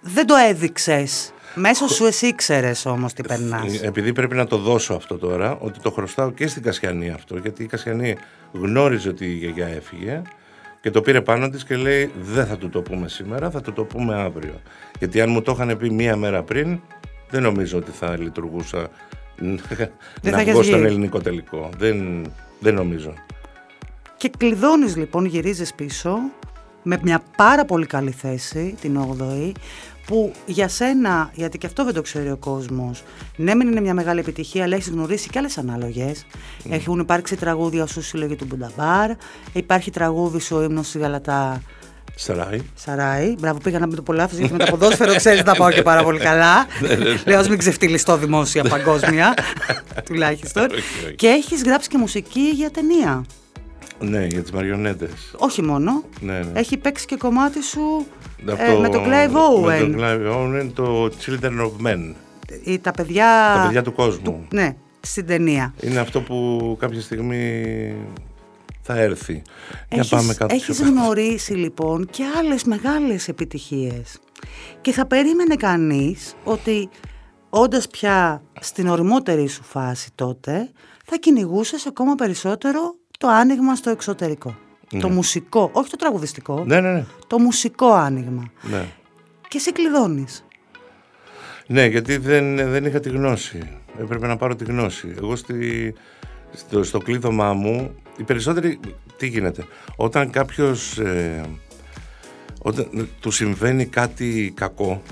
δεν 0.00 0.26
το 0.26 0.34
έδειξες 0.48 1.32
Μέσω 1.58 1.88
σου 1.88 2.04
εσύ 2.04 2.26
ήξερε 2.26 2.72
όμως 2.84 3.12
τι 3.12 3.22
περνάς. 3.22 3.82
Επειδή 3.82 4.12
πρέπει 4.12 4.34
να 4.34 4.46
το 4.46 4.56
δώσω 4.56 4.94
αυτό 4.94 5.18
τώρα, 5.18 5.58
ότι 5.60 5.80
το 5.80 5.90
χρωστάω 5.90 6.30
και 6.30 6.46
στην 6.46 6.62
Κασιανή 6.62 7.10
αυτό. 7.10 7.36
Γιατί 7.36 7.62
η 7.62 7.66
Κασιανή 7.66 8.16
γνώριζε 8.52 9.08
ότι 9.08 9.24
η 9.24 9.34
γιαγιά 9.34 9.66
έφυγε 9.66 10.22
και 10.80 10.90
το 10.90 11.00
πήρε 11.00 11.20
πάνω 11.20 11.48
της 11.48 11.64
και 11.64 11.76
λέει: 11.76 12.12
Δεν 12.20 12.46
θα 12.46 12.56
του 12.56 12.68
το 12.68 12.82
πούμε 12.82 13.08
σήμερα, 13.08 13.50
θα 13.50 13.60
του 13.60 13.72
το 13.72 13.84
πούμε 13.84 14.14
αύριο. 14.14 14.60
Γιατί 14.98 15.20
αν 15.20 15.30
μου 15.30 15.42
το 15.42 15.52
είχαν 15.52 15.76
πει 15.76 15.90
μία 15.90 16.16
μέρα 16.16 16.42
πριν, 16.42 16.80
δεν 17.30 17.42
νομίζω 17.42 17.78
ότι 17.78 17.90
θα 17.90 18.18
λειτουργούσα 18.18 18.88
δεν 20.22 20.32
να 20.32 20.44
βγω 20.44 20.62
στον 20.62 20.84
ελληνικό 20.84 21.20
τελικό. 21.20 21.70
Δεν, 21.78 22.26
δεν 22.60 22.74
νομίζω. 22.74 23.12
Και 24.16 24.30
κλειδώνεις 24.38 24.96
λοιπόν, 24.96 25.24
γυρίζεις 25.24 25.74
πίσω 25.74 26.18
με 26.82 26.98
μια 27.02 27.22
πάρα 27.36 27.64
πολύ 27.64 27.86
καλή 27.86 28.10
θέση, 28.10 28.74
την 28.80 28.98
8η, 29.18 29.52
που 30.06 30.32
για 30.46 30.68
σένα, 30.68 31.30
γιατί 31.34 31.58
και 31.58 31.66
αυτό 31.66 31.84
δεν 31.84 31.94
το 31.94 32.02
ξέρει 32.02 32.30
ο 32.30 32.36
κόσμος, 32.36 33.02
ναι, 33.36 33.54
μεν 33.54 33.68
είναι 33.68 33.80
μια 33.80 33.94
μεγάλη 33.94 34.20
επιτυχία, 34.20 34.64
αλλά 34.64 34.74
έχεις 34.74 34.88
γνωρίσει 34.88 35.28
και 35.28 35.38
άλλες 35.38 35.58
ανάλογες. 35.58 36.26
Mm. 36.28 36.70
Έχουν 36.70 36.98
υπάρξει 36.98 37.36
τραγούδια 37.36 37.86
σου 37.86 38.02
συλλογή 38.02 38.36
του 38.36 38.44
Μπουνταμπάρ, 38.44 39.10
υπάρχει 39.52 39.90
τραγούδι 39.90 40.40
σου 40.40 40.56
ο 40.56 40.62
ύμνο 40.62 40.82
στη 40.82 40.98
Γαλατά. 40.98 41.62
Σαράι. 42.18 42.60
Σαράι. 42.74 43.34
Μπράβο, 43.38 43.58
πήγα 43.58 43.78
να 43.78 43.86
μην 43.86 43.96
το 43.96 44.02
πω 44.02 44.12
λάθος, 44.12 44.38
γιατί 44.38 44.52
με 44.52 44.58
το 44.58 44.70
ποδόσφαιρο 44.70 45.14
ξέρεις 45.22 45.44
να 45.44 45.54
πάω 45.54 45.70
και 45.70 45.82
πάρα 45.82 46.02
πολύ 46.02 46.18
καλά. 46.18 46.66
Ναι, 46.80 46.88
ναι, 46.88 47.04
ναι. 47.04 47.22
Λέω, 47.26 47.38
ας 47.38 47.48
μην 47.48 47.58
ξεφτυλιστώ 47.58 48.16
δημόσια 48.16 48.62
παγκόσμια, 48.62 49.34
τουλάχιστον. 50.06 50.66
Και 51.16 51.26
έχεις 51.26 51.62
γράψει 51.62 51.88
και 51.88 51.98
μουσική 51.98 52.50
για 52.54 52.70
ταινία. 52.70 53.24
Ναι, 54.00 54.26
για 54.26 54.42
τις 54.42 54.50
μαριονέτες. 54.50 55.34
Όχι 55.36 55.62
μόνο. 55.62 56.04
Ναι, 56.20 56.38
ναι. 56.38 56.60
Έχει 56.60 56.76
παίξει 56.76 57.06
και 57.06 57.16
κομμάτι 57.16 57.62
σου 57.62 58.06
ε, 58.46 58.78
με 58.80 58.88
τον 58.88 59.02
Clive 59.04 59.32
Owen. 59.32 59.66
Με 59.66 59.78
τον 59.78 59.96
Clive 59.98 60.32
Owen, 60.32 60.70
το 60.74 61.04
Children 61.04 61.60
of 61.60 61.86
Men. 61.86 62.14
Η, 62.64 62.78
τα, 62.78 62.90
παιδιά... 62.90 63.52
τα 63.54 63.62
παιδιά 63.66 63.82
του 63.82 63.92
κόσμου. 63.92 64.22
Του, 64.24 64.46
ναι, 64.50 64.76
στην 65.00 65.26
ταινία. 65.26 65.74
Είναι 65.80 65.98
αυτό 65.98 66.20
που 66.20 66.76
κάποια 66.80 67.00
στιγμή 67.00 67.94
θα 68.82 68.96
έρθει. 68.98 69.42
Έχεις, 69.88 70.08
Για 70.08 70.18
πάμε 70.18 70.34
κάτω 70.34 70.54
έχεις 70.54 70.76
πιο 70.76 70.84
κάτω. 70.84 71.00
γνωρίσει 71.00 71.52
λοιπόν 71.52 72.06
και 72.10 72.22
άλλες 72.38 72.64
μεγάλες 72.64 73.28
επιτυχίες. 73.28 74.18
Και 74.80 74.92
θα 74.92 75.06
περίμενε 75.06 75.54
κανείς 75.54 76.34
ότι 76.44 76.88
όντας 77.50 77.88
πια 77.88 78.42
στην 78.60 78.88
οριμότερη 78.88 79.48
σου 79.48 79.62
φάση 79.62 80.10
τότε, 80.14 80.70
θα 81.04 81.16
κυνηγούσες 81.16 81.86
ακόμα 81.86 82.14
περισσότερο 82.14 82.94
το 83.18 83.28
άνοιγμα 83.28 83.74
στο 83.74 83.90
εξωτερικό. 83.90 84.56
Το 85.00 85.08
μουσικό, 85.08 85.70
όχι 85.72 85.90
το 85.90 85.96
τραγουδιστικό, 85.96 86.64
Ναι, 86.66 86.80
ναι, 86.80 86.92
ναι. 86.92 87.04
το 87.26 87.38
μουσικό 87.38 87.92
άνοιγμα. 87.92 88.50
ναι. 88.62 88.86
Και 89.48 89.58
σε 89.58 89.70
κλειδώνεις. 89.70 90.44
Ναι, 91.66 91.86
γιατί 91.86 92.16
δεν, 92.16 92.56
δεν 92.56 92.84
είχα 92.84 93.00
τη 93.00 93.08
γνώση. 93.08 93.58
Έπρεπε 94.00 94.26
να 94.26 94.36
πάρω 94.36 94.56
τη 94.56 94.64
γνώση. 94.64 95.14
Εγώ 95.16 95.36
στη, 95.36 95.94
στο, 96.52 96.82
στο 96.82 96.98
κλείδωμά 96.98 97.52
μου, 97.52 97.94
οι 98.16 98.22
περισσότεροι, 98.22 98.80
τι 99.16 99.26
γίνεται. 99.26 99.64
Όταν 99.96 100.30
κάποιος, 100.30 100.98
ε, 100.98 101.44
όταν 102.62 103.08
του 103.20 103.30
συμβαίνει 103.30 103.86
κάτι 103.86 104.52
κακό, 104.56 105.02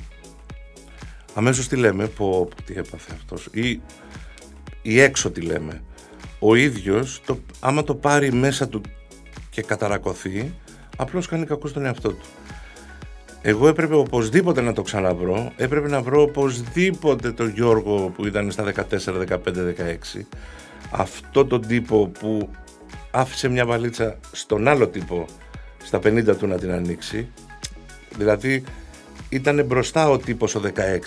αμέσως 1.35 1.69
τι 1.69 1.77
λέμε, 1.77 2.07
πω, 2.07 2.45
πω, 2.57 2.63
τι 2.63 2.75
έπαθε 2.77 3.13
αυτός. 3.15 3.49
Ή, 3.53 3.81
ή 4.83 5.01
έξω 5.01 5.31
τι 5.31 5.41
λέμε. 5.41 5.83
Ο 6.47 6.55
ίδιος, 6.55 7.21
το, 7.27 7.39
άμα 7.61 7.85
το 7.85 7.95
πάρει 7.95 8.33
μέσα 8.33 8.69
του 8.69 8.81
και 9.51 9.63
καταρακωθεί, 9.63 10.55
απλώς 10.97 11.27
κάνει 11.27 11.47
κακό 11.47 11.69
στον 11.69 11.85
εαυτό 11.85 12.09
του. 12.09 12.27
Εγώ 13.43 13.69
έπρεπε 13.69 13.95
οπωσδήποτε 13.95 14.61
να 14.61 14.73
το 14.73 14.83
ξαναβρω. 14.83 15.53
Έπρεπε 15.57 15.89
να 15.89 16.03
βρω 16.03 16.23
οπωσδήποτε 16.23 17.33
τον 17.33 17.49
Γιώργο 17.49 18.13
που 18.17 18.27
ήταν 18.27 18.51
στα 18.51 18.73
14, 18.75 18.83
15, 19.29 19.39
16. 20.15 20.21
Αυτό 20.91 21.47
τον 21.47 21.67
τύπο 21.67 22.09
που 22.09 22.51
άφησε 23.11 23.49
μια 23.49 23.67
βαλίτσα 23.67 24.19
στον 24.33 24.69
άλλο 24.69 24.89
τύπο 24.89 25.27
στα 25.85 25.99
50 25.99 26.37
του 26.39 26.47
να 26.47 26.57
την 26.57 26.73
ανοίξει. 26.73 27.29
Δηλαδή 28.17 28.65
ήταν 29.29 29.65
μπροστά 29.65 30.09
ο 30.09 30.19
τύπος 30.19 30.55
ο 30.55 30.61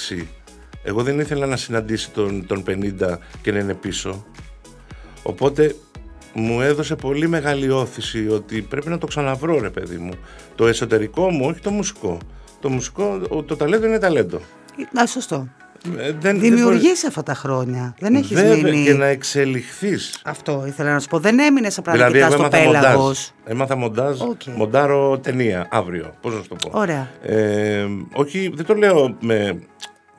16. 0.09 0.23
Εγώ 0.83 1.03
δεν 1.03 1.19
ήθελα 1.19 1.45
να 1.45 1.57
συναντήσει 1.57 2.11
τον, 2.11 2.45
τον 2.47 2.63
50 2.67 3.17
και 3.41 3.51
να 3.51 3.59
είναι 3.59 3.73
πίσω. 3.73 4.25
Οπότε 5.27 5.75
μου 6.33 6.61
έδωσε 6.61 6.95
πολύ 6.95 7.27
μεγάλη 7.27 7.69
όθηση 7.69 8.27
ότι 8.29 8.61
πρέπει 8.61 8.89
να 8.89 8.97
το 8.97 9.07
ξαναβρω 9.07 9.59
ρε 9.61 9.69
παιδί 9.69 9.97
μου. 9.97 10.11
Το 10.55 10.67
εσωτερικό 10.67 11.29
μου, 11.29 11.45
όχι 11.49 11.59
το 11.59 11.69
μουσικό. 11.71 12.17
Το 12.61 12.69
μουσικό, 12.69 13.21
ο- 13.29 13.43
το 13.43 13.55
ταλέντο 13.55 13.85
είναι 13.87 13.99
ταλέντο. 13.99 14.37
Α, 15.01 15.05
σωστό. 15.07 15.47
Ε, 15.97 16.11
δεν, 16.19 16.39
Δημιουργείς 16.39 17.05
αυτά 17.05 17.23
τα 17.23 17.33
χρόνια. 17.33 17.95
Δεν 17.99 18.13
δεν 18.13 18.21
έχεις 18.21 18.33
μπορεί- 18.41 18.47
Βέβαια, 18.55 18.71
μείνει... 18.71 18.83
και 18.85 18.93
να 18.93 19.05
εξελιχθείς. 19.05 20.21
Αυτό 20.23 20.63
ήθελα 20.67 20.93
να 20.93 20.99
σου 20.99 21.07
πω. 21.07 21.19
Δεν 21.19 21.39
έμεινες 21.39 21.79
Δηλαδή, 21.83 21.99
πραγματικά 22.19 22.25
εγώ 22.25 22.31
στο 22.35 22.43
έμαθα 22.43 22.63
μοντάζ. 22.65 22.81
πέλαγος. 22.91 23.31
Έμαθα 23.45 23.75
μοντάζ, 23.75 24.21
Οκ. 24.21 24.41
μοντάρω 24.55 25.19
ταινία 25.19 25.67
αύριο. 25.71 26.13
Πώς 26.21 26.33
να 26.33 26.41
σου 26.41 26.47
το 26.47 26.55
πω. 26.55 26.79
Ωραία. 26.79 27.09
Ε, 27.21 27.85
όχι, 28.13 28.51
δεν 28.55 28.65
το 28.65 28.73
λέω 28.73 29.15
με, 29.19 29.59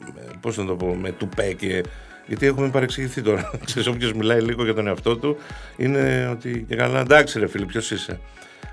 με 0.01 0.23
πώς 0.41 0.57
να 0.57 0.65
το 0.65 0.75
πω, 0.75 0.95
με 1.01 1.11
τουπέ 1.13 1.53
και... 1.53 1.83
Γιατί 2.29 2.47
έχουμε 2.47 2.69
παρεξηγηθεί 2.69 3.23
τώρα. 3.23 3.51
Ξέρεις, 3.65 3.89
όποιος 3.89 4.13
μιλάει 4.13 4.41
λίγο 4.41 4.65
για 4.65 4.75
τον 4.75 4.87
εαυτό 4.87 5.17
του, 5.17 5.37
είναι 5.77 6.29
ότι 6.33 6.65
και 6.69 6.77
καλά, 6.77 7.01
εντάξει 7.01 7.39
ρε 7.39 7.47
φίλε, 7.49 7.65
ποιος 7.65 7.91
είσαι. 7.91 8.21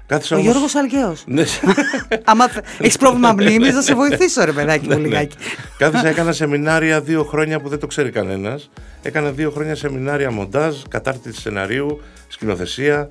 Κάθισα 0.08 0.36
Ο 0.36 0.40
όμως- 0.40 0.52
Γιώργος 0.52 0.76
Αλγέος. 0.76 1.24
Ναι, 1.28 1.44
Άμα 2.24 2.46
έχεις 2.80 2.98
πρόβλημα 2.98 3.32
μνήμης, 3.34 3.74
να 3.74 3.82
σε 3.82 3.94
βοηθήσω, 3.96 4.46
ρε 4.46 4.52
παιδάκι 4.52 4.88
μου, 4.88 4.96
ναι. 4.96 5.02
λιγάκι. 5.08 5.36
Κάθισα, 5.78 6.08
έκανα 6.08 6.32
σεμινάρια 6.42 7.02
δύο 7.02 7.24
χρόνια 7.24 7.60
που 7.60 7.70
δεν 7.70 7.80
το 7.80 7.88
ξέρει 7.88 8.10
κανένας. 8.12 8.70
Έκανα 9.02 9.32
δύο 9.32 9.52
χρόνια 9.52 9.76
σεμινάρια 9.76 10.32
μοντάζ, 10.32 10.76
κατάρτιση 10.90 11.42
σεναρίου, 11.42 12.02
σκηνοθεσία. 12.28 13.10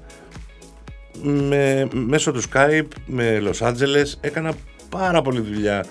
Με, 1.23 1.89
μέσω 1.93 2.33
του 2.33 2.43
Skype, 2.53 2.87
με 3.07 3.43
Los 3.45 3.67
Angeles, 3.69 4.13
έκανα 4.21 4.53
πάρα 4.89 5.23
πολλή 5.23 5.41
δουλειά 5.41 5.85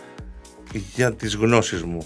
για 0.95 1.13
τις 1.13 1.35
γνώσεις 1.35 1.83
μου. 1.83 2.05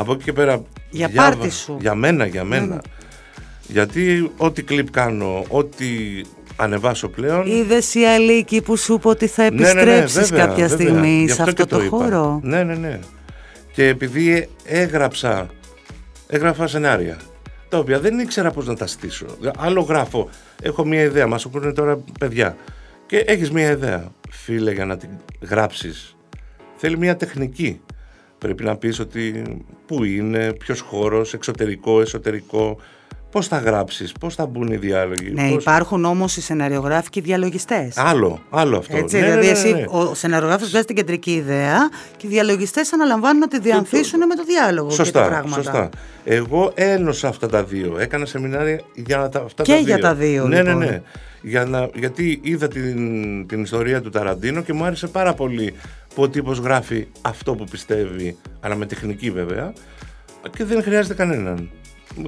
Από 0.00 0.12
εκεί 0.12 0.22
και 0.24 0.32
πέρα... 0.32 0.62
Για 0.90 1.08
διάβα- 1.08 1.28
πάρτι 1.36 1.50
σου. 1.50 1.76
Για 1.80 1.94
μένα, 1.94 2.26
για 2.26 2.44
μένα. 2.44 2.82
Γιατί 3.66 4.30
ό,τι 4.36 4.62
κλιπ 4.62 4.90
κάνω, 4.90 5.44
ό,τι 5.48 5.86
ανεβάσω 6.56 7.08
πλέον... 7.08 7.46
Είδε 7.46 7.78
η 7.92 8.06
Αλίκη 8.06 8.62
που 8.62 8.76
σου 8.76 8.94
είπε 8.94 9.08
ότι 9.08 9.26
θα 9.26 9.42
Ναι, 9.42 9.48
ναι, 9.50 9.72
ναι, 9.72 9.80
επιστρέψεις 9.80 10.30
βέβαια, 10.30 10.46
κάποια 10.46 10.66
βέβαια. 10.66 10.86
στιγμή 10.86 11.20
Γι' 11.20 11.26
σε 11.26 11.32
αυτό 11.32 11.42
αυτό 11.42 11.62
και 11.62 11.68
το, 11.68 11.82
είπα. 11.82 11.96
χώρο. 11.96 12.40
Ναι, 12.42 12.62
ναι, 12.62 12.74
ναι. 12.74 12.98
Και 13.72 13.88
επειδή 13.88 14.48
έγραψα, 14.64 15.46
έγραφα 16.26 16.66
σενάρια, 16.66 17.16
τα 17.68 17.78
οποία 17.78 18.00
δεν 18.00 18.18
ήξερα 18.18 18.50
πώς 18.50 18.66
να 18.66 18.76
τα 18.76 18.86
στήσω. 18.86 19.26
Άλλο 19.58 19.80
γράφω, 19.80 20.28
έχω 20.62 20.84
μια 20.86 21.02
ιδέα, 21.02 21.26
μας 21.26 21.44
ακούνε 21.44 21.72
τώρα 21.72 21.98
παιδιά. 22.20 22.56
Και 23.06 23.16
έχεις 23.18 23.50
μια 23.50 23.70
ιδέα, 23.70 24.12
φίλε, 24.30 24.72
για 24.72 24.84
να 24.84 24.96
την 24.96 25.08
γράψεις. 25.48 26.16
Θέλει 26.76 26.98
μια 26.98 27.16
τεχνική. 27.16 27.80
Πρέπει 28.38 28.64
να 28.64 28.76
πεις 28.76 28.98
ότι 29.00 29.44
πού 29.86 30.04
είναι, 30.04 30.52
ποιος 30.52 30.80
χώρος, 30.80 31.34
εξωτερικό, 31.34 32.00
εσωτερικό, 32.00 32.76
πώς 33.30 33.46
θα 33.46 33.58
γράψεις, 33.58 34.12
πώς 34.12 34.34
θα 34.34 34.46
μπουν 34.46 34.66
οι 34.72 34.76
διάλογοι. 34.76 35.30
Ναι, 35.30 35.48
πώς- 35.50 35.62
υπάρχουν 35.62 36.04
όμως 36.04 36.36
οι 36.36 36.40
σεναριογράφοι 36.40 37.10
και 37.10 37.18
οι 37.18 37.22
διαλογιστές. 37.22 37.96
Άλλο, 37.96 38.40
άλλο 38.50 38.76
αυτό. 38.76 38.96
Έτσι, 38.96 39.16
Ναι, 39.16 39.22
ναι, 39.22 39.28
δηλαδή, 39.28 39.46
ναι, 39.46 39.52
εσύ, 39.52 39.72
ναι. 39.72 39.84
ο 39.88 40.14
σεναριογράφος 40.14 40.68
βγάζει 40.70 40.84
την 40.84 40.96
κεντρική 40.96 41.30
ιδέα 41.34 41.88
και 42.16 42.26
οι 42.26 42.30
διαλογιστές 42.30 42.92
αναλαμβάνουν 42.92 43.38
να 43.40 43.48
τη 43.48 43.60
διανθίσουν 43.60 44.18
με 44.26 44.34
το 44.34 44.44
διάλογο 44.44 44.88
και 44.88 44.96
τα 44.96 45.02
Σωστά, 45.04 45.26
πράγματα. 45.28 45.54
σωστά. 45.62 45.88
Εγώ 46.24 46.72
ένωσα 46.74 47.28
αυτά 47.28 47.48
τα 47.48 47.64
δύο. 47.64 47.96
Έκανα 47.98 48.24
σεμινάρια 48.26 48.80
για 48.94 49.28
τα, 49.28 49.40
αυτά 49.40 49.62
Και 49.62 49.70
τα 49.72 49.76
δύο. 49.76 49.86
για 49.86 49.98
τα 49.98 50.14
δύο, 50.14 50.46
Ναι, 50.48 50.56
λοιπόν. 50.62 50.78
ναι, 50.78 50.84
ναι. 50.86 51.02
Για 51.42 51.64
να, 51.64 51.88
γιατί 51.94 52.38
είδα 52.42 52.68
την, 52.68 53.46
την 53.46 53.62
ιστορία 53.62 54.00
του 54.02 54.10
Ταραντίνο 54.10 54.62
και 54.62 54.72
μου 54.72 54.84
άρεσε 54.84 55.06
πάρα 55.06 55.34
πολύ 55.34 55.74
που 56.14 56.22
ο 56.22 56.28
τύπος 56.28 56.58
γράφει 56.58 57.06
αυτό 57.22 57.54
που 57.54 57.64
πιστεύει, 57.64 58.36
αλλά 58.60 58.74
με 58.76 58.86
τεχνική 58.86 59.30
βέβαια, 59.30 59.72
και 60.56 60.64
δεν 60.64 60.82
χρειάζεται 60.82 61.14
κανέναν. 61.14 61.70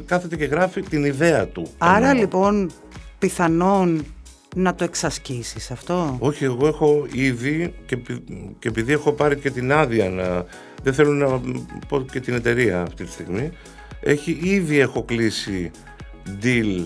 Κάθεται 0.05 0.37
και 0.37 0.45
γράφει 0.45 0.81
την 0.83 1.05
ιδέα 1.05 1.47
του. 1.47 1.67
Άρα 1.79 2.09
Εννοώ. 2.09 2.21
λοιπόν 2.21 2.71
πιθανόν 3.19 4.05
να 4.57 4.75
το 4.75 4.85
εξασκήσεις 4.85 5.71
αυτό; 5.71 6.17
Όχι, 6.21 6.45
εγώ 6.45 6.67
έχω 6.67 7.07
ήδη 7.13 7.75
και, 7.87 7.95
επει- 7.95 8.23
και 8.59 8.69
επειδή 8.69 8.93
έχω 8.93 9.13
πάρει 9.13 9.37
και 9.37 9.51
την 9.51 9.73
άδεια 9.73 10.09
να. 10.11 10.45
Δεν 10.83 10.95
θέλω 10.95 11.13
να 11.13 11.41
πω 11.89 12.01
και 12.13 12.21
την 12.21 12.35
εταιρεία 12.35 12.83
αυτή 12.83 13.05
τη 13.05 13.11
στιγμή. 13.11 13.51
Έχει, 14.01 14.39
ήδη 14.43 14.79
έχω 14.79 15.03
κλείσει 15.03 15.71
deal. 16.43 16.85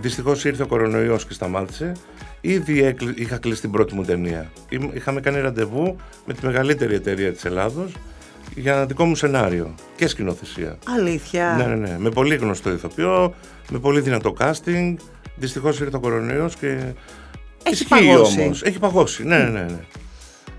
Δυστυχώς 0.00 0.44
ήρθε 0.44 0.62
ο 0.62 0.66
κορονοϊός 0.66 1.26
και 1.26 1.32
σταμάτησε. 1.32 1.92
Ήδη 2.40 2.82
έκλει- 2.84 3.18
είχα 3.18 3.36
κλείσει 3.38 3.60
την 3.60 3.70
πρώτη 3.70 3.94
μου 3.94 4.04
ταινία. 4.04 4.50
Ήμ- 4.68 4.90
Είχαμε 4.94 5.20
κάνει 5.20 5.40
ραντεβού 5.40 5.96
με 6.26 6.34
τη 6.34 6.46
μεγαλύτερη 6.46 6.94
εταιρεία 6.94 7.32
της 7.32 7.44
Ελλάδος 7.44 7.92
για 8.54 8.72
ένα 8.72 8.86
δικό 8.86 9.04
μου 9.04 9.14
σενάριο 9.14 9.74
και 9.96 10.06
σκηνοθεσία. 10.06 10.78
Αλήθεια. 10.96 11.54
Ναι, 11.58 11.64
ναι, 11.64 11.74
ναι. 11.88 11.96
Με 11.98 12.10
πολύ 12.10 12.36
γνωστό 12.36 12.70
ηθοποιό, 12.72 13.34
με 13.70 13.78
πολύ 13.78 14.00
δυνατό 14.00 14.34
casting. 14.38 14.94
Δυστυχώς 15.36 15.80
ήρθε 15.80 15.96
ο 15.96 16.00
κορονοϊός 16.00 16.56
και. 16.56 16.66
Έχει 17.62 17.74
Ισχύει 17.74 17.88
παγώσει. 17.88 18.40
όμως. 18.40 18.62
Έχει 18.62 18.78
παγώσει. 18.78 19.24
Ναι, 19.24 19.38
ναι, 19.38 19.44
ναι, 19.48 19.62
ναι. 19.62 19.80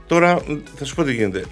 Τώρα 0.08 0.40
θα 0.76 0.86
σου 0.86 0.96
πω 0.96 1.04
τι 1.04 1.14
γίνεται. 1.14 1.44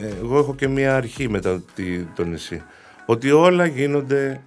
Ε, 0.00 0.06
Εγώ 0.22 0.38
έχω 0.38 0.54
και 0.54 0.68
μία 0.68 0.96
αρχή 0.96 1.28
μετά 1.28 1.62
τη- 1.74 1.98
το 2.14 2.24
νησί. 2.24 2.62
Ότι 3.06 3.30
όλα 3.30 3.66
γίνονται 3.66 4.40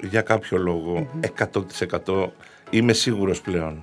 για 0.00 0.20
κάποιο 0.22 0.58
λόγο. 0.58 1.08
100% 2.04 2.28
είμαι 2.70 2.92
σίγουρος 2.92 3.40
πλέον. 3.40 3.80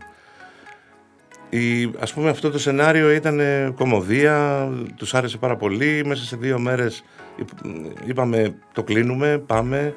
Η, 1.50 1.92
ας 2.00 2.14
πούμε 2.14 2.30
αυτό 2.30 2.52
το 2.52 2.60
σενάριο 2.60 3.12
ήταν 3.12 3.40
ε, 3.40 3.72
κομμωδία, 3.76 4.68
τους 4.96 5.14
άρεσε 5.14 5.38
πάρα 5.38 5.56
πολύ. 5.56 6.06
Μέσα 6.06 6.24
σε 6.24 6.36
δύο 6.36 6.60
μέρες 6.60 7.04
είπ- 7.36 7.66
είπαμε 8.06 8.56
το 8.74 8.84
κλείνουμε, 8.84 9.38
πάμε. 9.38 9.96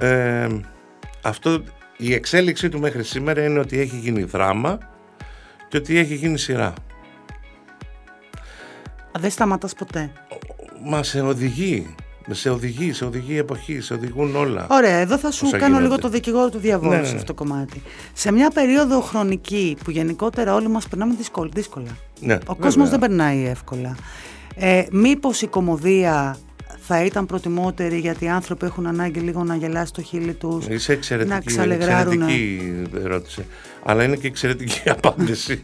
Ε, 0.00 0.48
αυτό, 1.22 1.62
η 1.96 2.14
εξέλιξή 2.14 2.68
του 2.68 2.78
μέχρι 2.80 3.04
σήμερα 3.04 3.44
είναι 3.44 3.58
ότι 3.58 3.78
έχει 3.80 3.96
γίνει 3.96 4.22
δράμα 4.22 4.78
και 5.68 5.76
ότι 5.76 5.98
έχει 5.98 6.14
γίνει 6.14 6.38
σειρά. 6.38 6.72
Δεν 9.18 9.30
σταματάς 9.30 9.74
ποτέ. 9.74 10.12
Μας 10.84 11.08
σε 11.08 11.20
οδηγεί, 11.20 11.94
σε 12.30 12.50
οδηγεί, 12.50 12.92
σε 12.92 13.04
οδηγεί 13.04 13.32
η 13.32 13.36
εποχή, 13.36 13.80
σε 13.80 13.94
οδηγούν 13.94 14.36
όλα. 14.36 14.66
Ωραία, 14.70 14.96
εδώ 14.96 15.18
θα 15.18 15.30
σου 15.30 15.42
Όσα 15.46 15.56
κάνω 15.58 15.66
γίνονται. 15.76 15.88
λίγο 15.88 16.00
το 16.00 16.08
δικηγόρο 16.08 16.48
του 16.50 16.58
διαβόλου 16.58 16.90
Ναι, 16.92 16.96
ναι, 16.98 17.04
σε 17.04 17.10
ναι. 17.12 17.18
αυτό 17.18 17.34
το 17.34 17.44
κομμάτι. 17.44 17.82
Σε 18.12 18.32
μια 18.32 18.50
περίοδο 18.50 19.00
χρονική 19.00 19.76
που 19.84 19.90
γενικότερα 19.90 20.54
όλοι 20.54 20.68
μας 20.68 20.88
περνάμε 20.88 21.14
δύσκολα, 21.16 21.50
δύσκολα. 21.54 21.86
Ναι, 22.20 22.34
Ο 22.34 22.36
βέβαια. 22.36 22.54
κόσμος 22.58 22.90
δεν 22.90 22.98
περνάει 22.98 23.46
εύκολα. 23.46 23.96
Ε, 24.54 24.84
μήπως 24.90 25.42
η 25.42 25.46
κομμωδία 25.46 26.36
θα 26.86 27.04
ήταν 27.04 27.26
προτιμότερη 27.26 27.98
γιατί 27.98 28.24
οι 28.24 28.28
άνθρωποι 28.28 28.66
έχουν 28.66 28.86
ανάγκη 28.86 29.20
λίγο 29.20 29.44
να 29.44 29.56
γελάσει 29.56 29.92
το 29.92 30.02
χείλη 30.02 30.34
τους, 30.34 30.66
Είσαι 30.66 30.92
να 30.92 30.98
εξαιρετική, 30.98 31.44
ξαλεγράρουν. 31.44 32.12
εξαιρετική 32.22 32.82
ερώτηση. 33.04 33.44
Αλλά 33.84 34.04
είναι 34.04 34.16
και 34.16 34.26
εξαιρετική 34.26 34.82
απάντηση. 34.96 35.62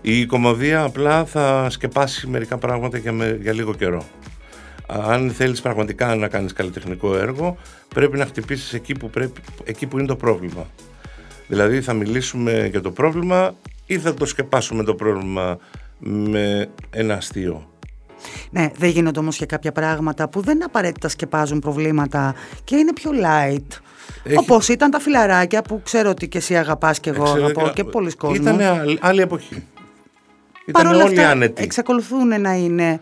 Η 0.00 0.26
κομμωδία 0.26 0.82
απλά 0.82 1.24
θα 1.24 1.66
σκεπάσει 1.70 2.26
μερικά 2.26 2.56
πράγματα 2.58 2.98
για, 2.98 3.12
με- 3.12 3.38
για 3.42 3.52
λίγο 3.52 3.74
καιρό. 3.74 4.04
Αν 4.86 5.30
θέλεις 5.30 5.60
πραγματικά 5.60 6.14
να 6.14 6.28
κάνεις 6.28 6.52
καλλιτεχνικό 6.52 7.16
έργο, 7.16 7.56
πρέπει 7.94 8.18
να 8.18 8.26
χτυπήσεις 8.26 8.72
εκεί 8.72 8.94
που, 8.94 9.10
πρέπει, 9.10 9.40
εκεί 9.64 9.86
που 9.86 9.98
είναι 9.98 10.06
το 10.06 10.16
πρόβλημα. 10.16 10.66
Δηλαδή 11.48 11.80
θα 11.80 11.92
μιλήσουμε 11.92 12.68
για 12.70 12.80
το 12.80 12.90
πρόβλημα 12.90 13.54
ή 13.86 13.98
θα 13.98 14.14
το 14.14 14.26
σκεπάσουμε 14.26 14.84
το 14.84 14.94
πρόβλημα 14.94 15.58
με 15.98 16.68
ένα 16.90 17.14
αστείο; 17.14 17.70
Ναι, 18.50 18.70
δεν 18.76 18.90
γίνονται 18.90 19.18
όμως 19.18 19.36
και 19.36 19.46
κάποια 19.46 19.72
πράγματα 19.72 20.28
που 20.28 20.40
δεν 20.40 20.64
απαραίτητα 20.64 21.08
σκεπάζουν 21.08 21.58
προβλήματα 21.58 22.34
και 22.64 22.76
είναι 22.76 22.92
πιο 22.92 23.10
light. 23.10 23.80
Έχει... 24.24 24.36
Όπως 24.38 24.68
ήταν 24.68 24.90
τα 24.90 24.98
φιλαράκια 24.98 25.62
που 25.62 25.80
ξέρω 25.84 26.10
ότι 26.10 26.28
και 26.28 26.38
εσύ 26.38 26.56
αγαπάς 26.56 27.00
και 27.00 27.10
εγώ 27.10 27.24
αγαπώ 27.24 27.70
και 27.74 27.84
πολλοί 27.84 28.12
κόσμοι. 28.12 28.36
Ήταν 28.36 28.60
άλλη 29.00 29.20
εποχή. 29.20 29.66
Ήταν 30.66 30.86
όλοι 30.86 31.02
αυτά, 31.02 31.30
άνετοι. 31.30 31.62
εξακολουθούν 31.62 32.40
να 32.40 32.52
είναι 32.54 33.00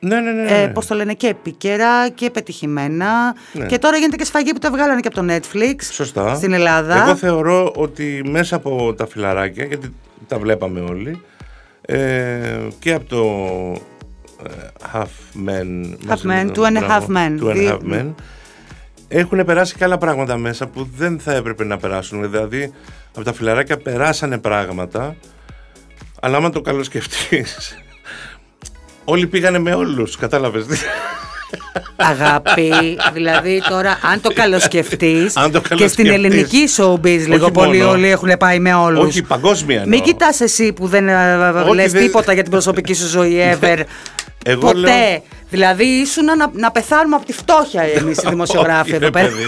ναι, 0.00 0.20
ναι, 0.20 0.30
ναι, 0.30 0.42
ναι. 0.42 0.62
Ε, 0.62 0.66
Πώς 0.66 0.86
το 0.86 0.94
λένε, 0.94 1.14
και 1.14 1.26
επικαιρά 1.26 2.08
και 2.08 2.30
πετυχημένα. 2.30 3.34
Ναι. 3.52 3.66
Και 3.66 3.78
τώρα 3.78 3.96
γίνεται 3.96 4.16
και 4.16 4.24
σφαγή 4.24 4.52
που 4.52 4.58
τα 4.58 4.70
βγάλανε 4.70 5.00
και 5.00 5.08
από 5.08 5.26
το 5.26 5.34
Netflix. 5.34 5.74
Σωστά. 5.92 6.34
Στην 6.34 6.52
Ελλάδα. 6.52 7.02
Εγώ 7.02 7.16
θεωρώ 7.16 7.72
ότι 7.76 8.22
μέσα 8.30 8.56
από 8.56 8.94
τα 8.94 9.06
φιλαράκια, 9.06 9.64
γιατί 9.64 9.94
τα 10.28 10.38
βλέπαμε 10.38 10.80
όλοι, 10.80 11.22
ε, 11.80 12.58
και 12.78 12.92
από 12.92 13.04
το 13.04 13.22
ε, 14.46 14.50
Half 14.92 15.46
Men. 15.48 15.96
Half 16.08 16.30
Men, 16.30 16.52
Two 16.52 16.64
and 16.64 16.76
a 16.76 16.98
Half 16.98 17.06
Men. 17.06 17.40
Two 17.40 17.50
and 17.50 17.68
a 17.68 17.72
Half 17.72 17.94
Men. 17.94 18.14
Έχουν 19.08 19.44
περάσει 19.44 19.74
και 19.74 19.84
άλλα 19.84 19.98
πράγματα 19.98 20.36
μέσα 20.36 20.66
που 20.66 20.88
δεν 20.96 21.18
θα 21.20 21.34
έπρεπε 21.34 21.64
να 21.64 21.76
περάσουν. 21.76 22.30
Δηλαδή, 22.30 22.72
από 23.14 23.24
τα 23.24 23.32
φιλαράκια 23.32 23.76
περάσανε 23.76 24.38
πράγματα, 24.38 25.16
αλλά 26.20 26.36
άμα 26.36 26.50
το 26.50 26.60
καλοσκεφτείς 26.60 27.78
Όλοι 29.08 29.26
πήγανε 29.26 29.58
με 29.58 29.74
όλους, 29.74 30.16
κατάλαβες. 30.16 30.66
Αγάπη, 31.96 32.72
δηλαδή 33.12 33.62
τώρα 33.68 33.98
αν 34.12 34.20
το 34.20 34.30
καλοσκεφτείς 34.34 35.34
και 35.76 35.86
στην 35.88 36.06
ελληνική 36.06 36.68
showbiz 36.76 37.24
λίγο 37.26 37.50
πολύ 37.50 37.82
όλοι 37.82 38.10
έχουν 38.10 38.30
πάει 38.38 38.58
με 38.58 38.74
όλους. 38.74 39.06
Όχι, 39.06 39.22
παγκόσμια. 39.22 39.84
Μην 39.86 40.02
κοιτάς 40.02 40.40
εσύ 40.40 40.72
που 40.72 40.86
δεν 40.86 41.08
ε, 41.08 41.72
λες 41.74 41.92
τίποτα 41.92 42.32
για 42.32 42.42
την 42.42 42.50
προσωπική 42.50 42.94
σου 42.94 43.06
ζωή 43.06 43.36
ever. 43.60 43.80
Εγώ 44.44 44.60
Ποτέ. 44.60 44.80
Λέω... 44.80 45.22
Δηλαδή 45.50 45.84
ήσουν 45.84 46.24
να, 46.24 46.50
να 46.52 46.70
πεθάνουμε 46.70 47.16
από 47.16 47.24
τη 47.24 47.32
φτώχεια 47.32 47.82
εμείς 47.82 48.18
οι 48.22 48.28
δημοσιογράφοι 48.34 48.94
εδώ 48.94 49.10
πέρα. 49.10 49.30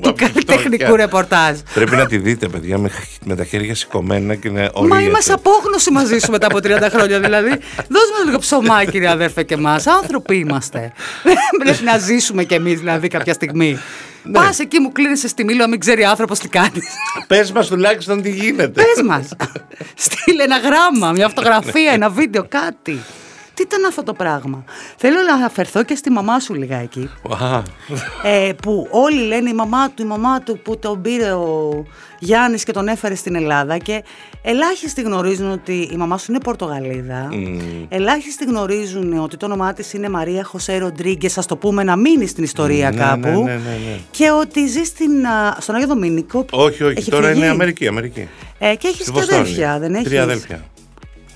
του 0.00 0.14
καλλιτεχνικού 0.16 0.96
ρεπορτάζ. 0.96 1.58
Πρέπει 1.74 1.96
να 1.96 2.06
τη 2.06 2.18
δείτε, 2.18 2.48
παιδιά, 2.48 2.78
με, 2.78 2.90
με 3.24 3.36
τα 3.36 3.44
χέρια 3.44 3.74
σηκωμένα 3.74 4.34
και 4.34 4.50
να 4.50 4.70
ορίεται. 4.72 4.94
Μα 4.94 5.00
είμαστε 5.00 5.32
απόγνωση 5.32 5.90
μαζί 5.90 6.18
σου 6.18 6.30
μετά 6.30 6.46
από 6.46 6.58
30 6.58 6.88
χρόνια. 6.90 7.20
Δηλαδή, 7.20 7.48
δώσ' 7.88 8.10
μας 8.16 8.24
λίγο 8.24 8.38
ψωμάκι, 8.38 8.90
κύριε 8.90 9.08
αδέρφε, 9.08 9.42
και 9.42 9.54
εμάς. 9.54 9.86
Άνθρωποι 9.86 10.36
είμαστε. 10.36 10.92
Πρέπει 11.58 11.82
να 11.82 11.98
ζήσουμε 11.98 12.44
κι 12.44 12.54
εμείς, 12.54 12.78
δηλαδή, 12.78 13.08
κάποια 13.08 13.32
στιγμή. 13.32 13.78
Ναι. 14.22 14.32
Πας 14.32 14.58
εκεί 14.58 14.78
μου 14.80 14.92
κλείνεις 14.92 15.24
στη 15.26 15.44
μήλο, 15.44 15.68
μην 15.68 15.80
ξέρει 15.80 16.04
άνθρωπος 16.04 16.38
τι 16.38 16.48
κάνεις. 16.48 16.84
Πες 17.26 17.52
μας 17.52 17.66
τουλάχιστον 17.66 18.22
τι 18.22 18.30
γίνεται. 18.30 18.82
Πες 18.82 19.04
μας. 19.04 19.28
Στείλε 19.94 20.42
ένα 20.42 20.58
γράμμα, 20.58 21.12
μια 21.12 21.28
φωτογραφία, 21.28 21.92
ένα 21.92 22.10
βίντεο, 22.10 22.46
κάτι. 22.48 23.00
Τι 23.58 23.64
ήταν 23.64 23.84
αυτό 23.84 24.02
το 24.02 24.12
πράγμα; 24.12 24.64
Θέλω 24.96 25.16
να 25.28 25.34
αναφερθώ 25.34 25.84
και 25.84 25.94
στη 25.94 26.10
μαμά 26.10 26.40
σου 26.40 26.54
λιγάκι. 26.54 27.10
Ε, 28.22 28.52
που 28.62 28.88
όλοι 28.90 29.26
λένε 29.26 29.50
η 29.50 29.52
μαμά 29.52 29.90
του, 29.90 30.02
η 30.02 30.04
μαμά 30.04 30.40
του 30.40 30.58
που 30.58 30.78
τον 30.78 31.02
πήρε 31.02 31.32
ο 31.32 31.84
Γιάννης 32.18 32.64
και 32.64 32.72
τον 32.72 32.88
έφερε 32.88 33.14
στην 33.14 33.34
Ελλάδα 33.34 33.78
και 33.78 34.04
ελάχιστοι 34.42 35.02
γνωρίζουν 35.02 35.50
ότι 35.50 35.88
η 35.92 35.96
μαμά 35.96 36.18
σου 36.18 36.26
είναι 36.32 36.40
Πορτογαλίδα. 36.40 37.28
Mm. 37.32 37.60
Ελάχιστοι 37.88 38.44
γνωρίζουν 38.44 39.18
ότι 39.18 39.36
το 39.36 39.46
όνομά 39.46 39.72
της 39.72 39.92
είναι 39.92 40.08
Μαρία 40.08 40.44
Χωσέ 40.44 40.78
Ροντρίγκες, 40.78 41.38
ας 41.38 41.46
το 41.46 41.56
πούμε 41.56 41.82
να 41.82 41.96
μείνει 41.96 42.26
στην 42.26 42.44
ιστορία 42.44 42.90
ναι, 42.90 42.96
κάπου. 42.96 43.28
Ναι, 43.28 43.52
ναι, 43.52 43.52
ναι, 43.52 43.98
και 44.10 44.30
ότι 44.30 44.66
ζει 44.66 44.82
στην, 44.84 45.10
στον 45.58 45.74
Άγιο 45.74 45.86
Δομήνικο. 45.88 46.44
Όχι, 46.50 46.82
όχι, 46.84 47.10
τώρα 47.10 47.30
είναι 47.32 47.46
Αμερική. 47.46 47.86
Αμερική. 47.86 48.28
Ε, 48.58 48.74
και 48.74 48.88
έχει 48.88 49.12
και 49.12 49.20
αδέλφια, 49.20 49.78
δεν 49.78 49.94
έχει. 49.94 50.04
Τρία 50.04 50.22
αδέλφια. 50.22 50.62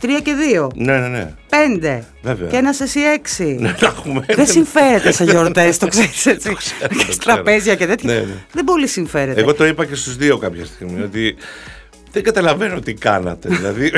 Τρία 0.02 0.20
και 0.20 0.34
δύο. 0.34 0.70
Ναι, 0.74 0.98
ναι, 0.98 1.08
ναι. 1.08 1.34
Πέντε. 1.48 2.04
Βέβαια. 2.22 2.48
Και 2.48 2.56
ένας 2.56 2.80
εσύ 2.80 3.00
έξι. 3.00 3.56
Ναι, 3.60 3.74
έχουμε. 3.80 4.24
Δεν 4.34 4.46
συμφέρεται 4.46 5.12
σε 5.12 5.24
γιορτές, 5.24 5.78
το 5.78 5.86
ξέρεις 5.88 6.26
έτσι. 6.26 6.56
Τραπέζια 7.24 7.74
και 7.74 7.86
τέτοια. 7.86 8.12
Ναι, 8.12 8.20
ναι. 8.20 8.34
Δεν 8.52 8.64
πολύ 8.64 8.86
συμφέρεται. 8.86 9.40
Εγώ 9.40 9.54
το 9.54 9.66
είπα 9.66 9.84
και 9.84 9.94
στους 9.94 10.16
δύο 10.16 10.38
κάποια 10.38 10.64
στιγμή 10.64 11.02
ότι 11.02 11.36
δεν 12.12 12.22
καταλαβαίνω 12.22 12.80
τι 12.80 12.94
κάνατε. 12.94 13.48
δηλαδή, 13.56 13.92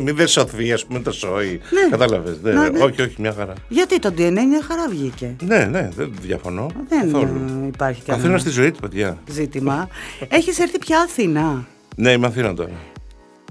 μην 0.00 0.16
δε 0.16 0.26
σωθεί, 0.26 0.72
ας 0.72 0.86
πούμε, 0.86 1.00
το 1.00 1.12
σόι. 1.12 1.60
Ναι. 1.70 1.88
Κατάλαβες. 1.90 2.38
Ναι, 2.42 2.52
ναι. 2.52 2.78
Όχι, 2.78 3.02
όχι, 3.02 3.14
μια 3.18 3.34
χαρά. 3.38 3.52
Γιατί 3.68 3.98
το 3.98 4.12
DNA 4.16 4.30
μια 4.48 4.62
χαρά 4.68 4.88
βγήκε; 4.88 5.36
Ναι, 5.42 5.64
ναι, 5.64 5.88
δεν 5.96 6.12
διαφωνώ. 6.20 6.70
Δεν 6.88 7.00
καθόλου. 7.12 7.40
υπάρχει 7.66 8.02
κανένα. 8.02 8.24
Καθένα 8.24 8.38
στη 8.38 8.50
ζωή 8.50 8.70
του, 8.70 8.80
παιδιά. 8.80 9.18
Ζήτημα. 9.30 9.88
Έχεις 10.28 10.58
έρθει 10.58 10.78
πια 10.78 10.98
Αθήνα; 10.98 11.66
Ναι, 11.96 12.10
είμαι 12.10 12.26
Αθήνα 12.26 12.54
τώρα. 12.54 12.72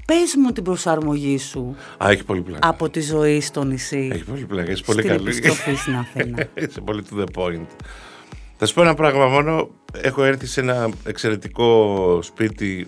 Πες 0.05 0.35
μου 0.37 0.51
την 0.51 0.63
προσαρμογή 0.63 1.37
σου. 1.37 1.75
Α, 2.03 2.09
έχει 2.09 2.23
πολύ 2.23 2.41
πλάκα. 2.41 2.67
Από 2.67 2.89
τη 2.89 3.01
ζωή 3.01 3.41
στο 3.41 3.63
νησί. 3.63 4.09
Έχει 4.13 4.23
πολύ 4.23 4.45
πλάκα. 4.45 4.71
Είσαι 4.71 4.83
πολύ 4.83 5.03
καλή. 5.03 5.21
Επιστροφή 5.21 5.75
στην 5.75 5.95
Αθήνα. 5.95 6.47
Είσαι 6.67 6.81
πολύ 6.81 7.03
to 7.11 7.19
the 7.19 7.43
point. 7.43 7.65
Θα 8.57 8.65
σου 8.65 8.73
πω 8.73 8.81
ένα 8.81 8.93
πράγμα 8.93 9.27
μόνο. 9.27 9.69
Έχω 9.93 10.23
έρθει 10.23 10.45
σε 10.45 10.59
ένα 10.59 10.89
εξαιρετικό 11.05 12.19
σπίτι. 12.21 12.87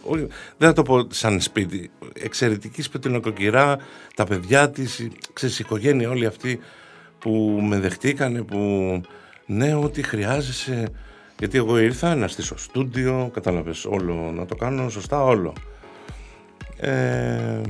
δεν 0.58 0.68
θα 0.68 0.74
το 0.74 0.82
πω 0.84 1.08
σαν 1.10 1.42
σπίτι. 1.42 1.92
Εξαιρετική 2.14 2.82
σπιτινοκοκυρά. 2.82 3.78
Τα 4.16 4.24
παιδιά 4.24 4.70
της, 4.70 5.08
ξέρεις, 5.34 5.60
η 5.60 5.62
οικογένεια 5.66 6.10
όλοι 6.10 6.26
αυτοί 6.26 6.60
που 7.20 7.60
με 7.62 7.80
δεχτήκανε, 7.80 8.42
που 8.42 8.58
ναι, 9.46 9.76
ό,τι 9.76 10.04
χρειάζεσαι. 10.04 10.88
Γιατί 11.40 11.58
εγώ 11.58 11.80
ήρθα 11.80 12.16
να 12.16 12.28
στήσω 12.28 12.58
στούντιο, 12.58 13.30
κατάλαβες 13.34 13.86
όλο, 13.86 14.32
να 14.36 14.46
το 14.46 14.56
κάνω 14.56 14.90
σωστά 14.90 15.24
όλο. 15.24 15.54
Ε, 16.80 17.62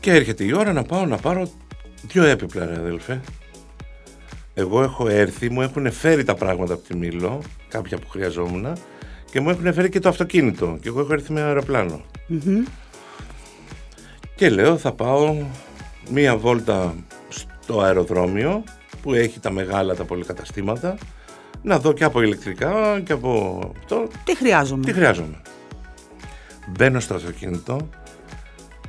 και 0.00 0.12
έρχεται 0.12 0.44
η 0.44 0.52
ώρα 0.52 0.72
να 0.72 0.82
πάω 0.82 1.06
να 1.06 1.16
πάρω 1.16 1.50
δύο 2.02 2.24
έπιπλα 2.24 2.66
ρε 2.66 2.76
αδελφέ. 2.76 3.20
Εγώ 4.54 4.82
έχω 4.82 5.08
έρθει, 5.08 5.50
μου 5.50 5.62
έχουν 5.62 5.92
φέρει 5.92 6.24
τα 6.24 6.34
πράγματα 6.34 6.74
από 6.74 6.82
τη 6.82 6.96
Μήλο, 6.96 7.42
κάποια 7.68 7.98
που 7.98 8.08
χρειαζόμουν 8.08 8.72
και 9.30 9.40
μου 9.40 9.50
έχουν 9.50 9.72
φέρει 9.72 9.88
και 9.88 10.00
το 10.00 10.08
αυτοκίνητο 10.08 10.78
και 10.80 10.88
εγώ 10.88 11.00
έχω 11.00 11.12
έρθει 11.12 11.32
με 11.32 11.40
αεροπλάνο. 11.40 12.00
Και 14.34 14.50
λέω 14.50 14.76
θα 14.76 14.92
πάω 14.92 15.36
μία 16.10 16.36
βόλτα 16.36 16.94
στο 17.28 17.80
αεροδρόμιο 17.80 18.64
που 19.02 19.14
έχει 19.14 19.40
τα 19.40 19.50
μεγάλα 19.50 19.94
τα 19.94 20.04
πολυκαταστήματα 20.04 20.98
να 21.62 21.78
δω 21.78 21.92
και 21.92 22.04
από 22.04 22.22
ηλεκτρικά 22.22 23.00
και 23.04 23.12
από 23.12 23.60
αυτό. 23.78 24.06
Τι 24.24 24.36
χρειάζομαι; 24.36 24.84
Τι 24.84 24.92
χρειάζομαι. 24.92 25.40
Μπαίνω 26.66 27.00
στο 27.00 27.14
αυτοκίνητο, 27.14 27.88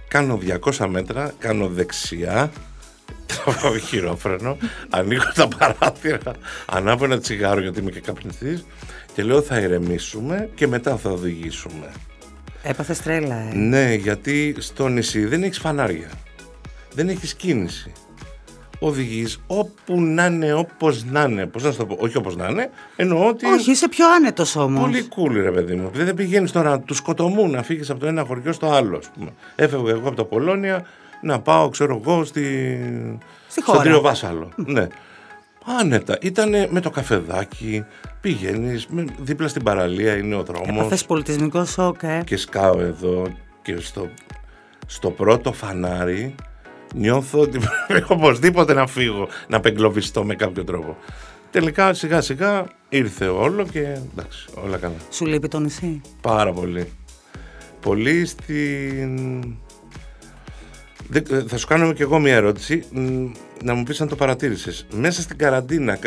κάνω 0.07 0.39
200 0.77 0.87
μέτρα, 0.89 1.33
κάνω 1.39 1.67
δεξιά, 1.67 2.51
τραβάω 3.43 3.77
χειρόφρενο, 3.77 4.57
ανοίγω 4.89 5.31
τα 5.35 5.47
παράθυρα, 5.47 6.33
ανάβω 6.65 7.05
ένα 7.05 7.19
τσιγάρο 7.19 7.61
γιατί 7.61 7.79
είμαι 7.79 7.91
και 7.91 7.99
καπνιστής 7.99 8.65
και 9.13 9.23
λέω 9.23 9.41
θα 9.41 9.59
ηρεμήσουμε 9.59 10.49
και 10.55 10.67
μετά 10.67 10.97
θα 10.97 11.09
οδηγήσουμε. 11.09 11.91
Έπαθες 12.61 13.01
τρέλα, 13.01 13.35
ε. 13.35 13.53
Ναι, 13.53 13.93
γιατί 13.93 14.55
στο 14.57 14.87
νησί 14.87 15.25
δεν 15.25 15.43
έχεις 15.43 15.57
φανάρια. 15.59 16.09
Δεν 16.93 17.09
έχεις 17.09 17.33
κίνηση 17.33 17.91
οδηγείς 18.79 19.39
όπου 19.47 20.01
να 20.01 20.25
είναι, 20.25 20.53
όπως 20.53 21.03
να 21.05 21.21
είναι. 21.21 21.45
Πώς 21.45 21.63
να 21.63 21.71
σου 21.71 21.77
το 21.77 21.85
πω, 21.85 21.97
Όχι 21.99 22.17
όπως 22.17 22.35
να 22.35 22.47
είναι, 22.47 22.69
εννοώ 22.95 23.27
ότι. 23.27 23.45
Όχι, 23.45 23.71
είσαι 23.71 23.87
πιο 23.89 24.11
άνετος 24.11 24.55
όμως. 24.55 24.81
Πολύ 24.81 25.07
cool, 25.15 25.31
ρε 25.31 25.51
παιδί 25.51 25.75
μου. 25.75 25.89
Δεν 25.93 26.13
πηγαίνεις 26.13 26.51
τώρα 26.51 26.79
τους 26.79 26.97
σκοτωμού 26.97 27.49
να 27.49 27.63
φύγεις 27.63 27.89
από 27.89 27.99
το 27.99 28.07
ένα 28.07 28.23
χωριό 28.23 28.51
στο 28.51 28.67
άλλο. 28.71 29.01
Έφευγα 29.55 29.89
εγώ 29.89 30.07
από 30.07 30.15
τα 30.15 30.25
Πολώνια 30.25 30.85
να 31.21 31.39
πάω, 31.39 31.69
ξέρω 31.69 32.01
εγώ, 32.03 32.23
στη... 32.23 32.43
στη 33.47 33.61
στον 33.61 33.81
Τρίο 33.81 34.01
Βάσαλο. 34.01 34.49
ναι. 34.55 34.87
Άνετα. 35.79 36.17
Ήταν 36.21 36.49
με 36.69 36.79
το 36.81 36.89
καφεδάκι, 36.89 37.85
πηγαίνεις, 38.21 38.87
δίπλα 39.19 39.47
στην 39.47 39.63
παραλία 39.63 40.17
είναι 40.17 40.35
ο 40.35 40.43
δρόμος. 40.43 40.85
Έπαθε 40.85 41.03
πολιτισμικό 41.07 41.65
σοκ, 41.65 42.03
ε. 42.03 42.21
Και 42.25 42.37
σκάω 42.37 42.79
εδώ 42.79 43.27
και 43.61 43.77
στο, 43.79 44.09
στο 44.87 45.11
πρώτο 45.11 45.53
φανάρι 45.53 46.35
νιώθω 46.95 47.39
ότι 47.39 47.59
πρέπει 47.87 48.13
οπωσδήποτε 48.13 48.73
να 48.73 48.87
φύγω, 48.87 49.27
να 49.47 49.57
απεγκλωβιστώ 49.57 50.23
με 50.23 50.35
κάποιο 50.35 50.63
τρόπο. 50.63 50.97
Τελικά 51.51 51.93
σιγά 51.93 52.21
σιγά 52.21 52.65
ήρθε 52.89 53.27
όλο 53.27 53.65
και 53.65 53.79
εντάξει, 53.79 54.47
όλα 54.65 54.77
καλά. 54.77 54.95
Σου 55.11 55.25
λείπει 55.25 55.47
το 55.47 55.59
νησί; 55.59 56.01
Πάρα 56.21 56.53
πολύ. 56.53 56.91
Πολύ 57.81 58.25
στην... 58.25 59.43
Θα 61.47 61.57
σου 61.57 61.67
κάνω 61.67 61.93
και 61.93 62.03
εγώ 62.03 62.19
μια 62.19 62.35
ερώτηση, 62.35 62.83
να 63.63 63.73
μου 63.73 63.83
πεις 63.83 64.01
αν 64.01 64.07
το 64.07 64.15
παρατήρησες. 64.15 64.85
Μέσα 64.93 65.21
στην 65.21 65.37
καραντίνα, 65.37 65.99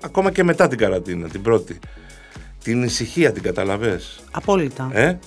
ακόμα 0.00 0.30
και 0.30 0.44
μετά 0.44 0.68
την 0.68 0.78
καραντίνα, 0.78 1.28
την 1.28 1.42
πρώτη, 1.42 1.78
την 2.62 2.82
ησυχία 2.82 3.32
την 3.32 3.42
καταλαβες; 3.42 4.20
Απόλυτα. 4.30 4.90
Ε; 4.92 5.18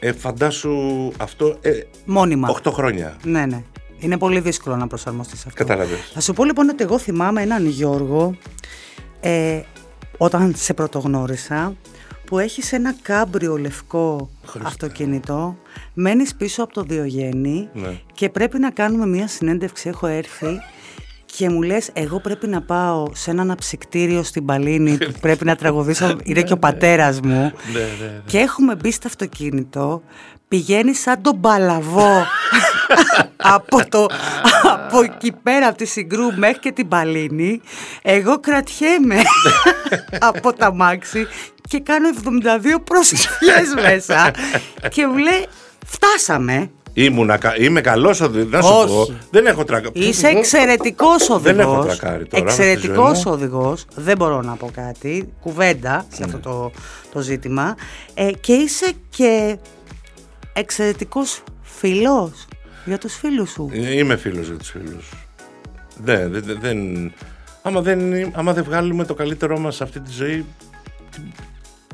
Ε, 0.00 0.12
φαντάσου 0.12 0.72
αυτό. 1.16 1.56
Ε, 1.60 1.70
Μόνιμα. 2.04 2.48
8 2.62 2.70
χρόνια. 2.72 3.16
Ναι, 3.24 3.46
ναι. 3.46 3.62
Είναι 3.98 4.18
πολύ 4.18 4.40
δύσκολο 4.40 4.76
να 4.76 4.86
προσαρμοστείς 4.86 5.46
αυτό. 5.46 5.64
Κατάλαβες. 5.64 6.10
Θα 6.14 6.20
σου 6.20 6.32
πω 6.32 6.44
λοιπόν 6.44 6.68
ότι 6.68 6.82
εγώ 6.84 6.98
θυμάμαι 6.98 7.42
έναν 7.42 7.66
Γιώργο. 7.66 8.36
Ε, 9.20 9.60
όταν 10.16 10.52
σε 10.56 10.74
πρωτογνώρισα 10.74 11.74
που 12.24 12.38
έχεις 12.38 12.72
ένα 12.72 12.94
κάμπριο 13.02 13.56
λευκό 13.58 14.30
Χριστέ. 14.46 14.68
αυτοκίνητο, 14.68 15.56
μένεις 15.94 16.34
πίσω 16.34 16.62
από 16.62 16.72
το 16.72 16.82
Διογέννη 16.82 17.68
Ναι. 17.72 18.00
και 18.12 18.28
πρέπει 18.28 18.58
να 18.58 18.70
κάνουμε 18.70 19.06
μια 19.06 19.28
συνέντευξη, 19.28 19.88
έχω 19.88 20.06
έρθει 20.06 20.60
και 21.36 21.48
μου 21.48 21.62
λες 21.62 21.90
εγώ 21.92 22.20
πρέπει 22.20 22.46
να 22.46 22.62
πάω 22.62 23.06
σε 23.14 23.30
ένα 23.30 23.42
αναψυκτήριο 23.42 24.22
στην 24.22 24.44
Παλίνη 24.44 24.96
που 24.98 25.12
πρέπει 25.26 25.44
να 25.44 25.56
τραγουδήσω, 25.56 26.16
είναι 26.22 26.42
και 26.42 26.52
ο 26.52 26.58
πατέρας 26.58 27.20
μου 27.20 27.52
Ναι, 27.72 27.80
ναι, 27.80 27.80
ναι. 27.80 28.20
και 28.26 28.38
έχουμε 28.38 28.74
μπει 28.74 28.90
στο 28.90 29.06
αυτοκίνητο, 29.06 30.02
πηγαίνει 30.48 30.94
σαν 30.94 31.22
τον 31.22 31.40
παλαβό 31.40 32.26
από, 33.56 33.88
το, 33.88 34.06
από 34.62 35.02
εκεί 35.02 35.32
πέρα, 35.42 35.66
από 35.66 35.76
τη 35.76 35.84
Συγκρού 35.84 36.32
μέχρι 36.36 36.58
και 36.58 36.72
την 36.72 36.88
Παλίνη. 36.88 37.60
Εγώ 38.02 38.40
κρατιέμαι 38.40 39.22
από 40.30 40.52
τα 40.52 40.72
μάξι 40.74 41.26
και 41.68 41.80
κάνω 41.80 42.08
72 42.76 42.80
προσευχές 42.84 43.74
μέσα. 43.82 44.30
και 44.88 45.06
μου 45.06 45.16
λέει, 45.16 45.46
φτάσαμε. 45.86 46.70
Ήμουνα, 46.98 47.36
κα- 47.36 47.56
είμαι 47.58 47.80
καλός 47.80 48.20
οδηγός. 48.20 48.50
Να 48.50 48.62
σου 48.62 48.72
Όχι. 48.74 48.86
πω. 49.12 49.18
Δεν 49.30 49.46
έχω 49.46 49.64
τρακα... 49.64 49.88
Είσαι 49.92 50.26
εξαιρετικός 50.28 51.22
οδηγός. 51.30 51.42
Δεν 51.42 51.58
έχω 51.60 51.84
τρακάρει 51.84 52.26
τώρα 52.26 52.50
στη 52.50 52.62
Εξαιρετικός 52.62 53.14
ζωή 53.18 53.22
μου. 53.26 53.32
οδηγός. 53.32 53.84
Δεν 53.94 54.16
μπορώ 54.16 54.42
να 54.42 54.52
πω 54.54 54.70
κάτι. 54.74 55.32
Κουβέντα 55.40 56.06
σε 56.12 56.18
Ναι. 56.18 56.24
αυτό 56.24 56.38
το, 56.38 56.70
το 57.12 57.20
ζήτημα. 57.20 57.74
Ε, 58.14 58.30
και 58.32 58.52
είσαι 58.52 58.92
και 59.08 59.58
εξαιρετικός 60.52 61.42
φίλο 61.62 62.32
για 62.84 62.98
τους 62.98 63.14
φίλους 63.14 63.50
σου. 63.50 63.70
Ε, 63.72 63.96
Είμαι 63.98 64.16
φίλος 64.16 64.46
για 64.46 64.56
τους 64.56 64.70
φίλους. 64.70 65.10
Ναι, 66.04 66.26
δεν, 66.28 66.42
δεν, 66.46 66.58
δεν, 66.60 67.12
άμα, 67.62 67.80
δεν, 67.80 68.00
άμα 68.34 68.52
δεν 68.52 68.64
βγάλουμε 68.64 69.04
το 69.04 69.14
καλύτερό 69.14 69.58
μας 69.58 69.74
σε 69.76 69.82
αυτή 69.82 70.00
τη 70.00 70.10
ζωή, 70.12 70.44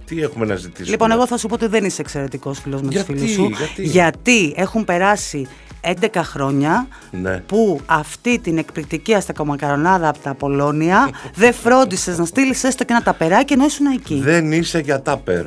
τι, 0.05 0.15
τι 0.15 0.23
έχουμε 0.23 0.45
να 0.47 0.55
ζητήσουμε; 0.55 0.91
Λοιπόν, 0.91 1.11
εγώ 1.11 1.27
θα 1.27 1.37
σου 1.37 1.49
πω 1.49 1.55
ότι 1.55 1.67
δεν 1.67 1.85
είσαι 1.85 2.01
εξαιρετικός 2.01 2.59
φίλος 2.61 2.81
με 2.83 2.87
τους 2.87 2.95
Γιατί, 2.97 3.12
φίλους 3.17 3.31
σου. 3.33 3.51
γιατί; 3.77 4.53
έχουν 4.57 4.85
περάσει 4.85 5.47
11 5.81 6.07
χρόνια 6.23 6.87
Ναι. 7.11 7.37
που 7.47 7.81
αυτή 7.87 8.38
την 8.38 8.59
εκπληκτική 8.59 9.15
αστακομακαρονάδα 9.15 10.09
από 10.09 10.19
τα 10.19 10.35
Πολώνια 10.35 11.11
δεν 11.35 11.53
φρόντισες 11.53 12.19
να 12.19 12.25
στείλεις 12.25 12.65
έστω 12.65 12.85
και 12.85 12.93
ένα 12.93 13.03
ταπεράκι 13.03 13.53
ενώ 13.53 13.65
ήσουν 13.65 13.87
εκεί. 13.87 14.21
Δεν 14.23 14.53
είσαι 14.53 14.79
για 14.79 15.03
τάπερ. 15.03 15.45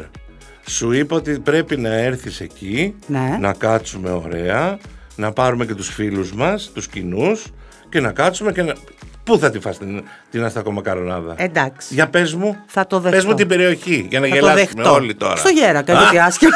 Σου 0.68 0.91
είπα 0.91 1.15
ότι 1.15 1.39
πρέπει 1.39 1.78
να 1.78 1.89
έρθεις 1.94 2.39
εκεί, 2.39 2.96
Ναι. 3.08 3.38
να 3.39 3.54
κάτσουμε 3.54 4.10
ωραία, 4.10 4.80
να 5.15 5.32
πάρουμε 5.32 5.65
και 5.65 5.74
τους 5.76 5.89
φίλους 5.89 6.34
μας, 6.34 6.72
τους 6.74 6.88
κοινούς 6.88 7.46
και 7.89 8.00
να 8.00 8.12
κάτσουμε 8.12 8.52
και 8.52 8.62
να... 8.62 8.74
Πού 9.26 9.38
θα 9.38 9.50
τη 9.52 9.60
φας 9.60 9.78
την, 9.78 10.04
την 10.32 10.44
αστακομακαρονάδα; 10.44 11.34
Εντάξει. 11.38 11.94
Για 11.94 12.08
πες 12.10 12.34
μου. 12.34 12.58
Θα 12.66 12.88
το 12.88 13.00
Πες 13.00 13.12
δεχτώ. 13.12 13.28
μου 13.28 13.34
την 13.36 13.48
περιοχή 13.48 14.08
για 14.10 14.20
να 14.20 14.26
Θα 14.28 14.32
το 14.32 14.40
γελάσουμε 14.40 14.72
δεχτώ. 14.74 14.92
όλοι 14.94 15.16
τώρα. 15.16 15.36
Στο 15.36 15.50
Γέρακα, 15.50 15.94
γιατί 15.94 16.20
άσχημο. 16.20 16.52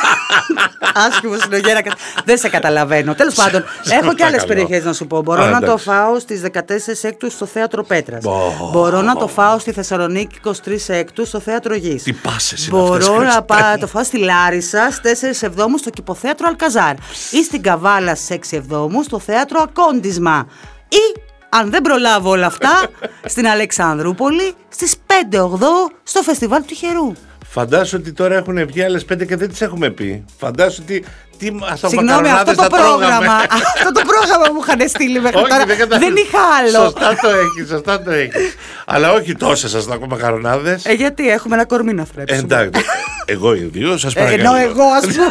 άσχημο 1.08 1.34
είναι 1.46 1.56
ο 1.56 1.60
Γέρακας. 1.60 1.94
Δεν 2.26 2.38
σε 2.38 2.50
καταλαβαίνω. 2.50 3.16
Τέλος 3.16 3.34
πάντων, 3.34 3.62
έχω 3.62 3.92
και 3.92 3.98
άλλες 4.02 4.16
παρακαλώ. 4.20 4.48
περιοχές 4.48 4.84
να 4.84 4.94
σου 4.94 5.08
πω. 5.08 5.22
Μπορώ 5.22 5.44
Α, 5.44 5.50
να 5.50 5.60
το 5.60 5.66
εντάξει. 5.66 5.86
φάω 5.86 6.20
στις 6.20 6.42
14 6.42 7.04
έκτους 7.04 7.34
στο 7.34 7.46
θέατρο 7.46 7.84
Πέτρας. 7.84 8.24
Πω. 8.24 8.70
Μπορώ 8.74 9.02
να 9.02 9.16
το 9.16 9.28
φάω 9.28 9.60
στη 9.60 9.72
Θεσσαλονίκη 9.72 10.40
23 10.44 10.54
έκτους 10.88 11.28
στο 11.28 11.40
θέατρο 11.40 11.76
Γης. 11.76 12.04
Τι 12.04 12.14
πάσες 12.14 12.68
είναι 12.68 12.78
Μπορώ 12.78 12.94
αυτές, 12.94 13.08
να 13.08 13.16
Χριστέ 13.24 13.42
πά, 13.48 13.70
μου. 13.74 13.78
το 13.80 13.88
φάω 13.88 14.04
στη 14.04 14.18
Λάρισα 14.18 14.88
στις 14.92 15.20
4 15.20 15.44
Εβδόμους 15.48 15.80
στο 15.80 15.90
κηποθέατρο 15.90 16.48
Αλκαζάρ. 16.48 16.94
Ή 17.32 17.44
στην 17.44 17.62
Καβάλα 17.62 18.16
στις 18.16 18.30
6 18.30 18.58
Εβδόμους 18.58 19.06
στο 19.06 19.20
θέατρο 19.20 19.62
Ακόντισμα. 19.70 20.48
Ή 20.90 21.20
αν 21.50 21.70
δεν 21.70 21.82
προλάβω 21.82 22.30
όλα 22.30 22.46
αυτά, 22.46 22.90
στην 23.26 23.48
Αλεξανδρούπολη 23.48 24.54
στις 24.70 24.96
5 25.32 25.40
Ογδόου 25.44 25.92
στο 26.04 26.22
φεστιβάλ 26.22 26.60
του 26.62 26.68
Τυχερού. 26.68 27.14
Φαντάσου 27.52 27.98
ότι 28.00 28.12
τώρα 28.14 28.36
έχουν 28.36 28.66
βγει 28.68 28.84
άλλες 28.84 29.06
πέντε 29.06 29.26
και 29.26 29.36
δεν 29.36 29.50
τις 29.50 29.62
έχουμε 29.62 29.90
πει. 29.90 30.26
Φαντάσου 30.40 30.82
ότι. 30.84 31.04
Τι 31.38 31.46
Συγγνώμη, 31.46 31.64
αυτό 31.66 31.88
αστρομακαρονάδες 31.88 32.56
το 32.56 32.62
θα 32.62 32.68
τρώγαμε. 32.70 32.96
πρόγραμμα, 32.98 33.34
αυτό 33.76 33.92
το 33.92 34.02
πρόγραμμα 34.12 34.54
μου 34.54 34.60
είχαν 34.62 34.90
στείλει 34.90 35.20
μέχρι 35.22 35.38
Όχι, 35.38 35.50
τώρα. 35.50 35.66
δεν, 35.66 35.78
κατα- 35.78 35.98
Δεν 35.98 36.16
είχα 36.16 36.40
άλλο. 36.60 36.84
Σωστά 36.86 37.16
το 37.22 37.28
έχεις, 37.30 37.70
σωστά 37.70 38.02
το 38.02 38.12
έχεις. 38.12 38.56
Αλλά 38.86 39.12
όχι 39.12 39.36
τόσες 39.36 39.74
αστρομακαρονάδε. 39.74 40.80
Ε, 40.84 40.94
γιατί 40.94 41.30
έχουμε 41.30 41.56
ένα 41.56 41.66
κορμί 41.66 41.94
να 41.94 42.02
Ε, 42.02 42.06
θρέψουμε. 42.14 42.40
εντάξει. 42.40 42.82
Εγώ 43.34 43.54
ιδίω 43.54 43.98
σας 43.98 44.16
Ε, 44.16 44.20
παρακαλώ. 44.20 44.42
ενώ 44.56 44.70
εγώ, 44.70 44.84
ας 44.84 45.06
πούμε. 45.06 45.28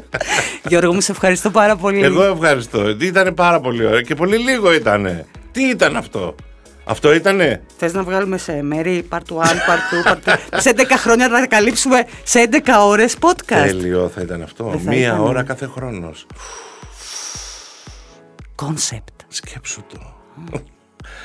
Γιώργο, 0.68 0.94
μου 0.94 1.00
σε 1.00 1.12
ευχαριστώ 1.12 1.50
πάρα 1.50 1.76
πολύ. 1.76 2.02
Εγώ 2.02 2.22
ευχαριστώ. 2.24 2.88
Ήταν 3.00 3.34
πάρα 3.34 3.60
πολύ 3.60 3.86
ωραίο 3.86 4.00
και 4.00 4.14
πολύ 4.14 4.36
λίγο 4.36 4.72
ήτανε. 4.72 5.26
Τι 5.52 5.62
ήταν 5.68 5.96
αυτό; 5.96 6.34
Αυτό 6.84 7.14
ήτανε; 7.14 7.62
Θες 7.76 7.92
να 7.92 8.02
βγάλουμε 8.02 8.38
σε 8.38 8.62
μέρη 8.62 9.08
part 9.10 9.16
1, 9.16 9.34
part 9.36 10.06
2, 10.06 10.12
part 10.12 10.34
2. 10.34 10.36
σε 10.62 10.72
11 10.76 10.82
χρόνια 10.96 11.28
να 11.28 11.40
τα 11.40 11.46
καλύψουμε 11.46 12.04
σε 12.22 12.48
11 12.52 12.56
ώρες 12.80 13.16
podcast. 13.20 13.44
Τέλειο 13.46 14.08
θα 14.14 14.20
ήταν 14.20 14.42
αυτό. 14.42 14.64
Δεν 14.64 14.80
θα 14.80 14.90
Μία 14.90 14.98
ήταν. 15.06 15.20
ώρα 15.20 15.42
κάθε 15.42 15.66
χρόνος. 15.66 16.26
Concept. 18.62 19.24
Σκέψου 19.28 19.82
το. 19.92 19.98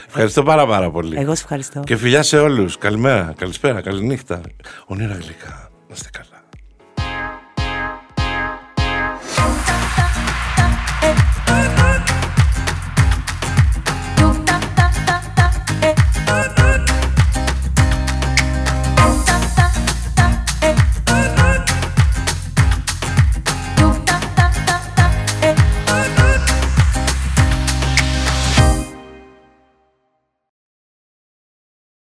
Ευχαριστώ 0.07 0.43
πάρα 0.43 0.67
πάρα 0.67 0.91
πολύ. 0.91 1.17
Εγώ 1.19 1.35
σε 1.35 1.41
ευχαριστώ. 1.43 1.79
Και 1.79 1.95
φιλιά 1.97 2.23
σε 2.23 2.39
όλους. 2.39 2.77
Καλημέρα, 2.77 3.33
καλησπέρα, 3.37 3.81
καληνύχτα. 3.81 4.41
Ονείρα 4.85 5.13
γλυκά. 5.13 5.69
Να 5.87 5.93
είστε 5.95 6.09
καλά. 6.11 6.37